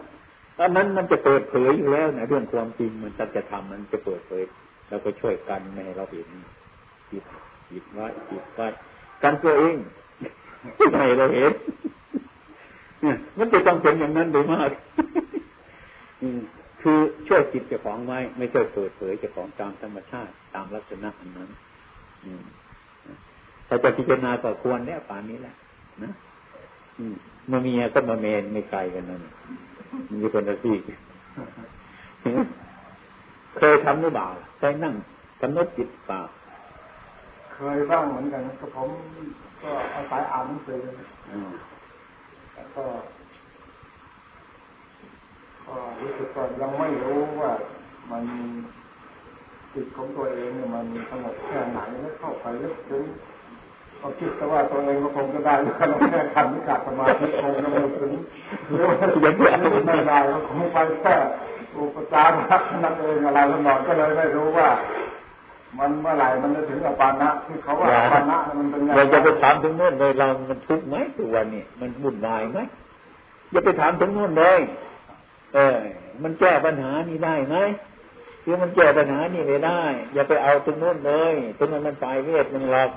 [0.60, 4.44] อันนั้นมันจะเปิดเผยอยู่แล้วนะเรื่องความจริงมันจะทำมันจะเปิดเผย
[4.90, 6.28] เราก็ช่วยกันไม่ให้เราเห็น
[7.12, 7.24] จิต
[7.72, 8.68] จิตไว้จิตไว้
[9.24, 9.76] กันตัวเอง
[10.92, 11.52] ไม่เราเห็น
[13.38, 14.72] มันจะต้องเป็นอย่างนั้นโดยมาก
[16.82, 21.50] คือช่วยจิตเจ้าของไว้ ไม่ช่วยเปิดเผยเจ้าของตามธรรมชาติ ตามลักษณะอันนั้น
[23.68, 25.56] ถ้าจะพิจารณาก็ควรเนี่ยป่านนี้แหละ
[26.04, 26.12] นะ
[27.52, 29.22] มาเมียก็มาเมนไม่ไกลกันนั่น
[30.22, 30.76] มีคนละที่
[33.58, 34.28] เคยทำหรือเปล่า
[34.60, 34.94] เคยนั่ง
[35.42, 36.20] กำหนดจิตเปล่า
[37.54, 38.90] เคยบ้างเหมือนกันก็ผม
[39.62, 40.80] ก็อาศัยอ่านหนังสือ
[41.30, 41.52] อืม
[42.54, 42.84] แล้วก็
[45.66, 47.52] ก็รู้สึกว่ายังไม่รู้ว่า
[48.12, 48.24] มัน
[49.74, 53.06] จิตของตัวเองเนี่ยมันสงบแค่ไหนแล้วเข้าไปลึกซึ้ง
[54.02, 58.12] ก็คิดแต่ว่าตัวเองก็คงจะได้ถ้าเราแค่ทำนิกาสมาธิคงจะไม่ถึง
[58.70, 61.16] หรือว่าไม่ได้ก็คงไปแค่
[61.76, 62.32] อุปจาร
[62.84, 64.70] นั่นเองอะไรทั้งหมดก็เลยไม่รู้ว่า
[65.78, 72.60] มันเมื่อไหร่มันจะถึงอปานะที่เขาว่าอปานะมันเป็นไงเราจะไปถามถึงโน่นเลยเรามันทุกข์ไหมทุกวันนี้มันวุ่นวายไหม
[73.52, 74.60] อย่าไปถามถึงโน่นเลย
[75.56, 75.78] เออ
[76.24, 77.58] มันแก้ปัญหานี้ได้ไหม
[78.44, 79.84] คือมันแก้ปัญหานี้ไม่ได้
[80.14, 82.92] อย่าไปเอาตรงโน้นเลยตรงนั้นมันปลายเวทมันหลอก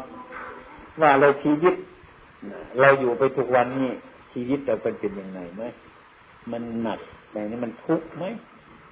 [1.00, 1.74] ว่าเราชีวิต
[2.80, 3.90] เราอยู่ไปทุกวันนี้
[4.32, 5.62] ชีวิตเราเป็นเป็นยังไงไหม
[6.52, 7.00] มันหนัก
[7.32, 8.24] ไหนนี่มันทุกข์ไหม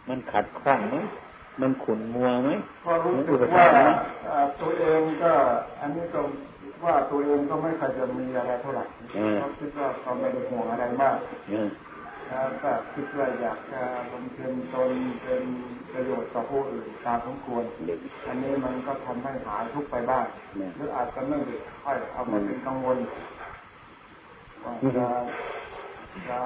[0.09, 0.97] มันขัดข้องไหม
[1.61, 2.51] มันขุ่นมัวไหม
[2.85, 3.67] ก็รู้สึกว่า
[4.25, 5.33] เอ่อตัวเองก็
[5.81, 6.21] อันนี้ก็
[6.85, 8.85] ว่าตัวเองก็ไม่เคยจะมีอะไรเท่าไหร่
[9.39, 11.17] เพราะคิดว่าเขาไม่ได้ห่วงอะไรมาก
[11.51, 11.69] เออ
[12.29, 14.91] แล้วก็คิดว่าอยากจะบำเพ็ญตน
[15.23, 15.43] เป็น
[15.93, 20.25] ประโยชน์ต่อผู้อื่นตามสมควรเด็กอันนี้มันก็ทำให้หายทุกข์ไปบ้าง
[20.59, 21.39] เนี่ยหรืออาจจะไม่
[21.85, 22.99] ค่อยเอามาเป็นกังวล
[24.65, 25.07] ว่าจะ
[26.29, 26.41] จะ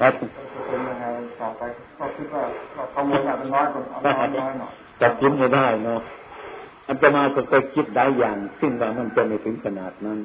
[0.00, 0.12] ครับ
[0.54, 1.06] จะเป็นยังไง
[1.40, 1.62] ต่อไป
[1.98, 2.42] ก็คิดว่า
[2.74, 6.00] ก็กังวลอาจจะน้อยกว่าน้อยน้อยหน่อยจับยิ้มไม่ได้เนาะ
[6.86, 10.18] อันจะมาก็เคยคิดได้อย่าง ซึ่งว่ามันจะไม่ถึงขนาดนั้น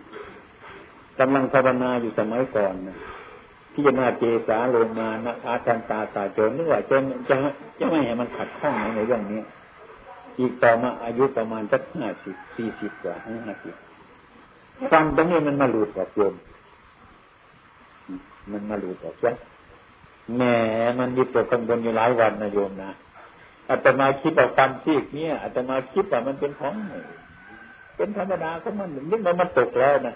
[1.19, 2.97] กำลังภาวนาอยู่สมัยก่อนนะ
[3.75, 6.97] ที่จะนาเจสาลงมานะอาทันตาตาโจรนึกว่าจะ
[7.29, 7.35] จะ
[7.79, 9.41] จะไม่ให้มันขัดข้องในเรื่องนี้
[10.39, 13.75] อีกต่อมาอายุประมาณสักห้าสิบสี่สิบกว่าห้าสิบ
[14.91, 16.33] ฟังตรงนี้มันมาหลุดออกโยม
[18.51, 19.31] มันมาหลุดออกซะ
[20.35, 20.41] แหม
[20.99, 22.91] มันยึดตัวกังวลอยู่หลายวันนะโยมนะ
[23.69, 26.73] อาตมาคิดว่าฟันซีกเนี่ยอาตมาคิดว่ามันเป็นของ
[27.95, 30.15] เป็นธรรมดาของมันนึกว่ามันตกแล้วนะ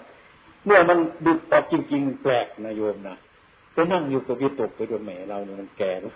[0.66, 3.16] เมื่อมันดุดออกจริง ๆ แปลกนะโยมนะ
[3.72, 6.14] ไปนั่งอยู่กับวิตกไปจนแหม่เราเนี่ยมันแก่แล้ว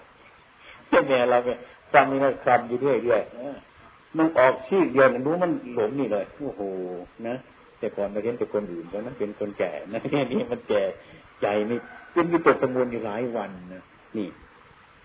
[1.08, 1.58] แม่เราเนี่ย
[1.92, 3.56] ฟังนี่ก็คำอยู่เรื่อยๆเออ
[4.18, 6.60] มันออกซีกเดียวนะรู้มันหลงนี่เลยโอ้โห
[7.28, 7.34] นะ
[7.78, 10.82] แต่ก่อนเราเห็นแต่คนอื่นตอนนั้นเป็นคนแก่นะแค่นี้มันแก่
[11.42, 11.78] ใจนี่
[12.12, 13.82] เป็นวิตกกังวลอยู่หลายวันนะ
[14.16, 14.28] นี่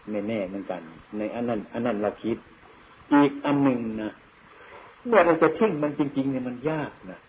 [0.09, 0.81] ไม่แน่เหมือนกัน
[1.17, 2.37] ในอันนั้น อันนั้นเราคิด
[3.13, 4.11] อีกอันหนึ่งนะ
[5.07, 7.19] เมื่อเราจะทิ้งมันจริงๆเนี่ยมันยากนะ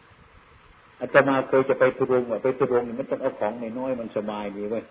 [1.00, 4.84] อาตมาเคยจะไปทุรงว่าไปทุรงเนี่ยมันต้องเอาของน้อยมันสบายดีเว้ย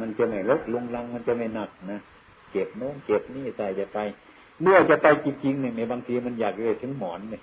[0.00, 1.98] มันจะไม่ลดลงลัง มันจะไม่หนักนะ
[2.52, 3.98] เจ็บโน้มเจ็บนี่ใส่จะไป
[4.62, 7.42] เมื่อจะไปจริงๆเนี่ยในบางทีมันอยากเลยถึงหมอนเนี่ย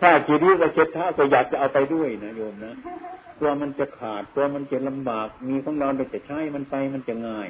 [0.00, 2.72] ถ้าจีดีก็เช็ดเท้าก็อยากจะเอาไปด้วยนะโยมนะ
[3.38, 7.48] กลัวมันจะขาดกลัวมันจะลำบาก มีของเราเราจะใช้มันไปมันจะง่าย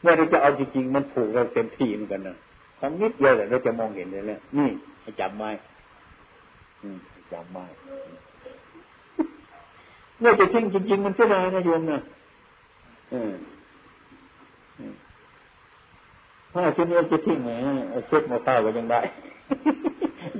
[0.00, 2.36] เมื่อเราจะเอาจริงๆมันผูกเราเต็มที่เหมือนกันนะ
[2.78, 4.68] ของนิดเดียวแหละเราจะมองเห็นเลยแหละนี่
[5.20, 5.50] จำไว้
[7.32, 7.64] จำไว้
[10.20, 11.98] เมื่อจะทิ้งจริง ๆ มันเสียดายนะโยมนะ
[13.10, 13.32] เออ
[16.52, 17.50] ถ้าชิ้นนี้จะทิ้งไหม
[17.90, 19.00] เอาเช็ดมาเต้าก็ยังได้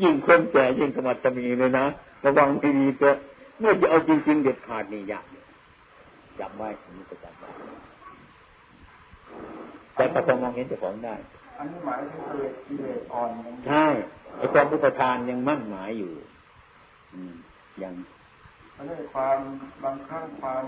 [0.03, 1.85] ยิ่งคนแก่ยิ่งสมัติมีเลยนะ
[2.25, 3.17] ระวังไม่ดีเถอะ
[3.59, 5.25] เมื่อจะเอาจริง ๆ เด็ดขาดนี่ยาก
[6.41, 7.49] จำไว้ผมจะจำไว้
[9.95, 11.15] แต่ก็ต้องมองเห็นเจ้าของได้
[11.59, 13.31] อันนี้หมายถึงกิเลสกิเลสอ่อน
[13.69, 13.87] ใช่
[14.37, 16.13] ไอ้ความอุปทานยังมั่นหมายอยู่
[17.15, 17.35] อืม
[17.83, 17.95] ยัง
[18.81, 19.39] อันนี้ความ
[19.85, 20.65] บางครั้งความ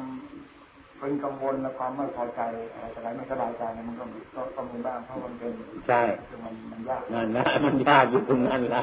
[0.98, 2.40] เป็นกังวลและความไม่พอใจ
[2.72, 5.52] อะไรต่ออะไรไม่สบายใจเนี่ยมันก็มีก็ก็มีบ้างเพราะมันเป็น
[5.88, 8.82] ใช่คือมันมันยากนั่นนะมันยากอยู่ตรงนั้นละ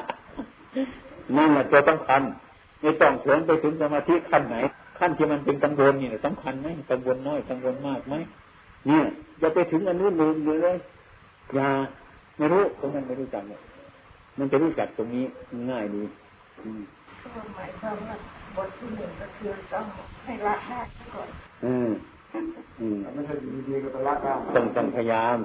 [1.37, 2.21] นั่นแหละตัวสำคัญ
[2.81, 4.55] ไม่ต้องเสริมไปถึงสมาธิขั้นไหน
[4.99, 8.15] ขั้นที่มันเป็นกังวลนี่สำคัญไหมกังวลน้อยกังวลมากไหม
[8.87, 9.03] เนี่ย
[9.39, 10.77] อย่าไปถึงอันนู้นลืมเลย
[11.55, 11.67] อย่า
[12.37, 13.61] ไม่รู้ตรงนั้นไม่รู้จักเนี่ย
[14.37, 15.25] มันจะรู้จักตรงนี้
[15.69, 16.03] ง่ายดี
[16.63, 16.81] อืม
[17.23, 19.85] ก็หมายความว่า บทที่หนึ่งก็คือต้อง
[20.25, 20.79] ให้ละได้
[21.13, 21.29] ก่อน
[21.65, 21.89] อืม
[22.79, 25.37] อืมไม่ใช่อยู่ดีๆก็ไปละได้ต้องต้องพยายาม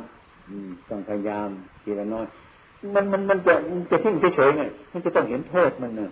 [0.49, 1.49] อืม ต้องพยายาม
[1.83, 2.27] ทีละน้อย
[2.95, 6.11] มันมันมันจะมันจะทิ้งเฉยๆไงมันจะต้องเห็นโทษมันเนอะ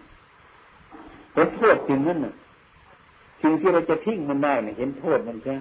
[1.35, 2.35] เห็นโทษสิ่งนั้นน่ะ
[3.43, 5.55] สิ่งที่เราจะทิ้งมันได้เนี่ยเห็นโทษมันใช่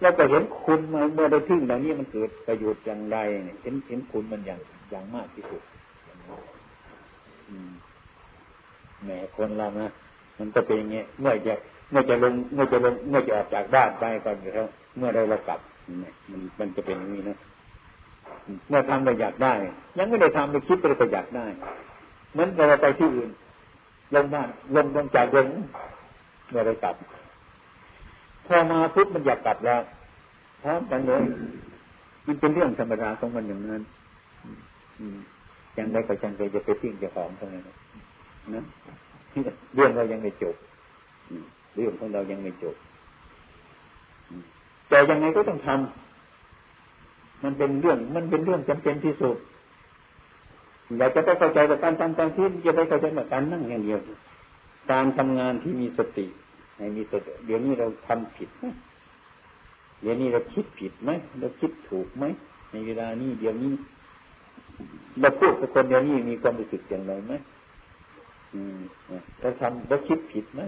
[0.00, 4.60] แล้วก็เห็นคุณมาเมื่อได้ทิ้งเหล่านี้มันเกิดประโยชน์อย่างไรเนี่ยเห็นเห็นคุณมันอย่าง
[4.90, 5.62] อย่างมากที่สุด
[7.48, 7.70] อืม
[9.04, 9.88] แหมคนเรานะ
[10.38, 11.54] มันก็เป็นอย่างเงี้ยเมื่อจะ
[11.90, 14.66] เมื่อจะลงเมื่อจะลงเมื่อจะออกจากบ้านไปก่อนอยู่แล้ว
[14.96, 15.60] เมื่อเราเรากลับ
[16.00, 17.38] เนี่ยมันมันจะเป็นอย่างนี้นะ
[18.68, 19.54] เมื่อทำเราอยากได้
[19.98, 21.46] ยังไม่ได้ทำไปคิดไปก็อยากได้
[22.32, 23.30] เหมือนเราไปที่อื่น
[24.14, 25.48] ลงบ้านลงลงจากลง
[26.50, 26.94] เมื่อเรกลับ
[28.46, 29.80] พอมาพุทธมันอยากกลับแล้ว
[30.62, 31.22] พร้อมกันเลย
[32.26, 33.82] มันเป็นเรื่องธรรมดาของมันอย่างนั้น
[35.78, 37.64] ยังได้ก็จังเลยจะไปทิ้งเจ้าของตรงนั้น
[38.54, 38.64] นะ
[39.74, 40.54] เรื่องเรายังไม่จบ
[41.74, 42.76] เรื่องของเรายังไม่จบ
[44.88, 49.36] แต่ยังไงก็ต้องทำมันเป็นเรื่อง มันเป็นเรื่องจำเป็นที่สุด
[50.96, 54.00] อยากจะไปเข้าใจกับการทำการที่จะไปเข้าใจกับการนั่งอย่างเดียว
[54.92, 56.26] การทำงานที่มีสติ
[56.76, 58.64] ในมีสติเดี๋ยวนี้เราทำผิดไหม
[60.00, 61.10] เดี๋ยวนี้เราคิดผิดไหม
[61.40, 62.24] เราคิดถูกไหม
[62.72, 63.72] ในเวลานี้เดี๋ยวนี้
[65.20, 67.32] เราพูดกับคนเดี๋ยวนี้มีความรู้สึกอย่างไรไหม
[69.40, 70.62] เราทำเราคิดผิดไหม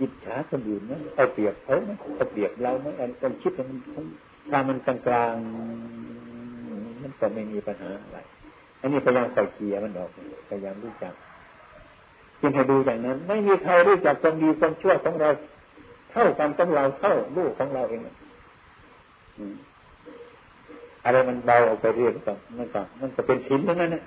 [0.00, 3.78] อิจฉาคนอื่นไหมเอาเปรียบเขาไหมเอาเปรียบเราไหมอันการคิดมัน
[4.50, 5.34] ถ้ามันกลางกลาง
[7.02, 8.18] มันก็ไม่มีปัญหาอะไร
[8.80, 10.10] อันนี้พยายามใส่เกียร์มันออก
[10.48, 11.14] พยายามรู้จัก
[12.40, 15.28] จึงให้ดูอย่างนั้น ไม่มีใครรู้จักความดีความชั่วของเรา
[16.10, 18.00] เท่ากันต้องเราเท่าลูกของเราเอง
[21.04, 22.32] อะไรมันเบาออกไปเรื่อยๆมันก็
[23.00, 24.02] มันก็เป็นศีลทั้งนั้นนะ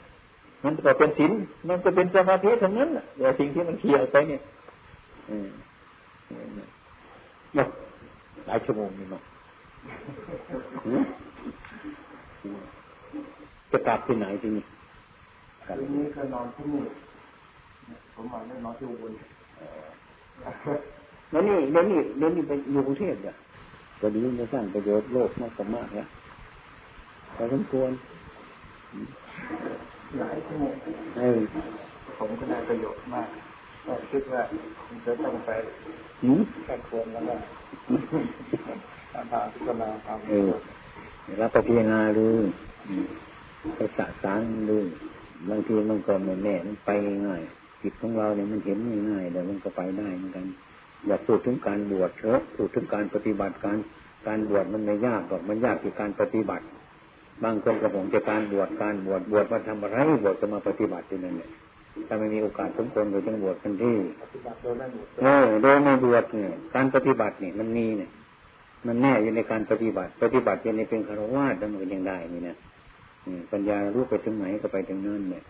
[0.64, 1.32] มันก็เป็นศีล
[1.70, 4.41] มันก็เป็นสมาธิทั้งนั้นแหละแต่สิ่งที่มันเคลียร์ไปเนี่ย
[5.30, 5.49] อืม
[8.47, 9.22] หลายชั่วโมงนี่มั้ง
[13.72, 14.64] จะกลับที่ไหนที่นี่
[15.66, 16.84] คืนนี้ก็นอนที่นี่
[18.14, 19.12] ผมมาไม่นอนที่อุบล
[21.32, 23.36] แล้วนี่แล้วนี่แล้วนี่ไปอยู่กรุงเทพอะ
[24.01, 26.07] ก็ดีจะสร้างประโยชน์โลกมากมากแล้ว
[27.36, 27.91] พอสมควร
[30.20, 30.74] หลายชั่วโมง
[32.18, 33.28] ผมก็ได้ประโยชน์มาก
[33.86, 34.41] ก็คิดว่า
[34.86, 35.49] ผมจะต้องไป
[36.66, 37.36] แค่ควรแล้วก็
[39.14, 40.51] ทำทางพิจารณาทำเออ
[41.41, 42.28] รับพิจารณาดู
[43.76, 44.39] ไปสะสาร
[44.70, 44.78] ดู
[45.49, 46.89] บางทีมันก็ไม่แน่มันไป
[47.28, 47.41] ง่าย
[47.82, 48.78] จิตของเราเนี่ยมันเห็น
[49.09, 50.45] ง่ายๆแต่มันก็ไปได้เหมือนกัน
[51.07, 53.78] อย่าพูดถึงการบวชเถอะพูดถึงการปฏิบัติการ
[54.28, 56.66] การบวชมันไม่ยากหรอกมันยากที่การปฏิบัติ
[57.44, 61.50] บางคนก็ผมจะการบวชการบวชบวชมาทำอะไรบวชจะมาปฏิบัติที่นั่นเนี่ย
[62.08, 63.98] ถ้าไม่มีโอกาสสมควรก็ต้องบวชกันที่
[65.22, 68.10] เออโดยไม่บวชเนี่ย การปฏิบัติเนี่ยมันมีเนี่ย
[68.88, 72.56] มันแน่อยู่ในการปฏิบัติ ปฏิบัติยังในเป็นคารวะดำเนินยังได้นี่นะ
[73.52, 75.44] ปัญญารู้ไปถึงไหนก็ไปถึงนั่นเนี่ย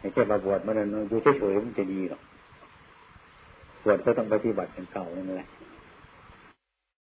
[0.00, 0.74] ไอ้เจ้าบวชมัน
[1.08, 2.20] อยู่เฉยๆมันจะดีหรอก
[3.84, 5.48] บวชก็ต้องปฏิบัติเป็นเก่านั่นแหละ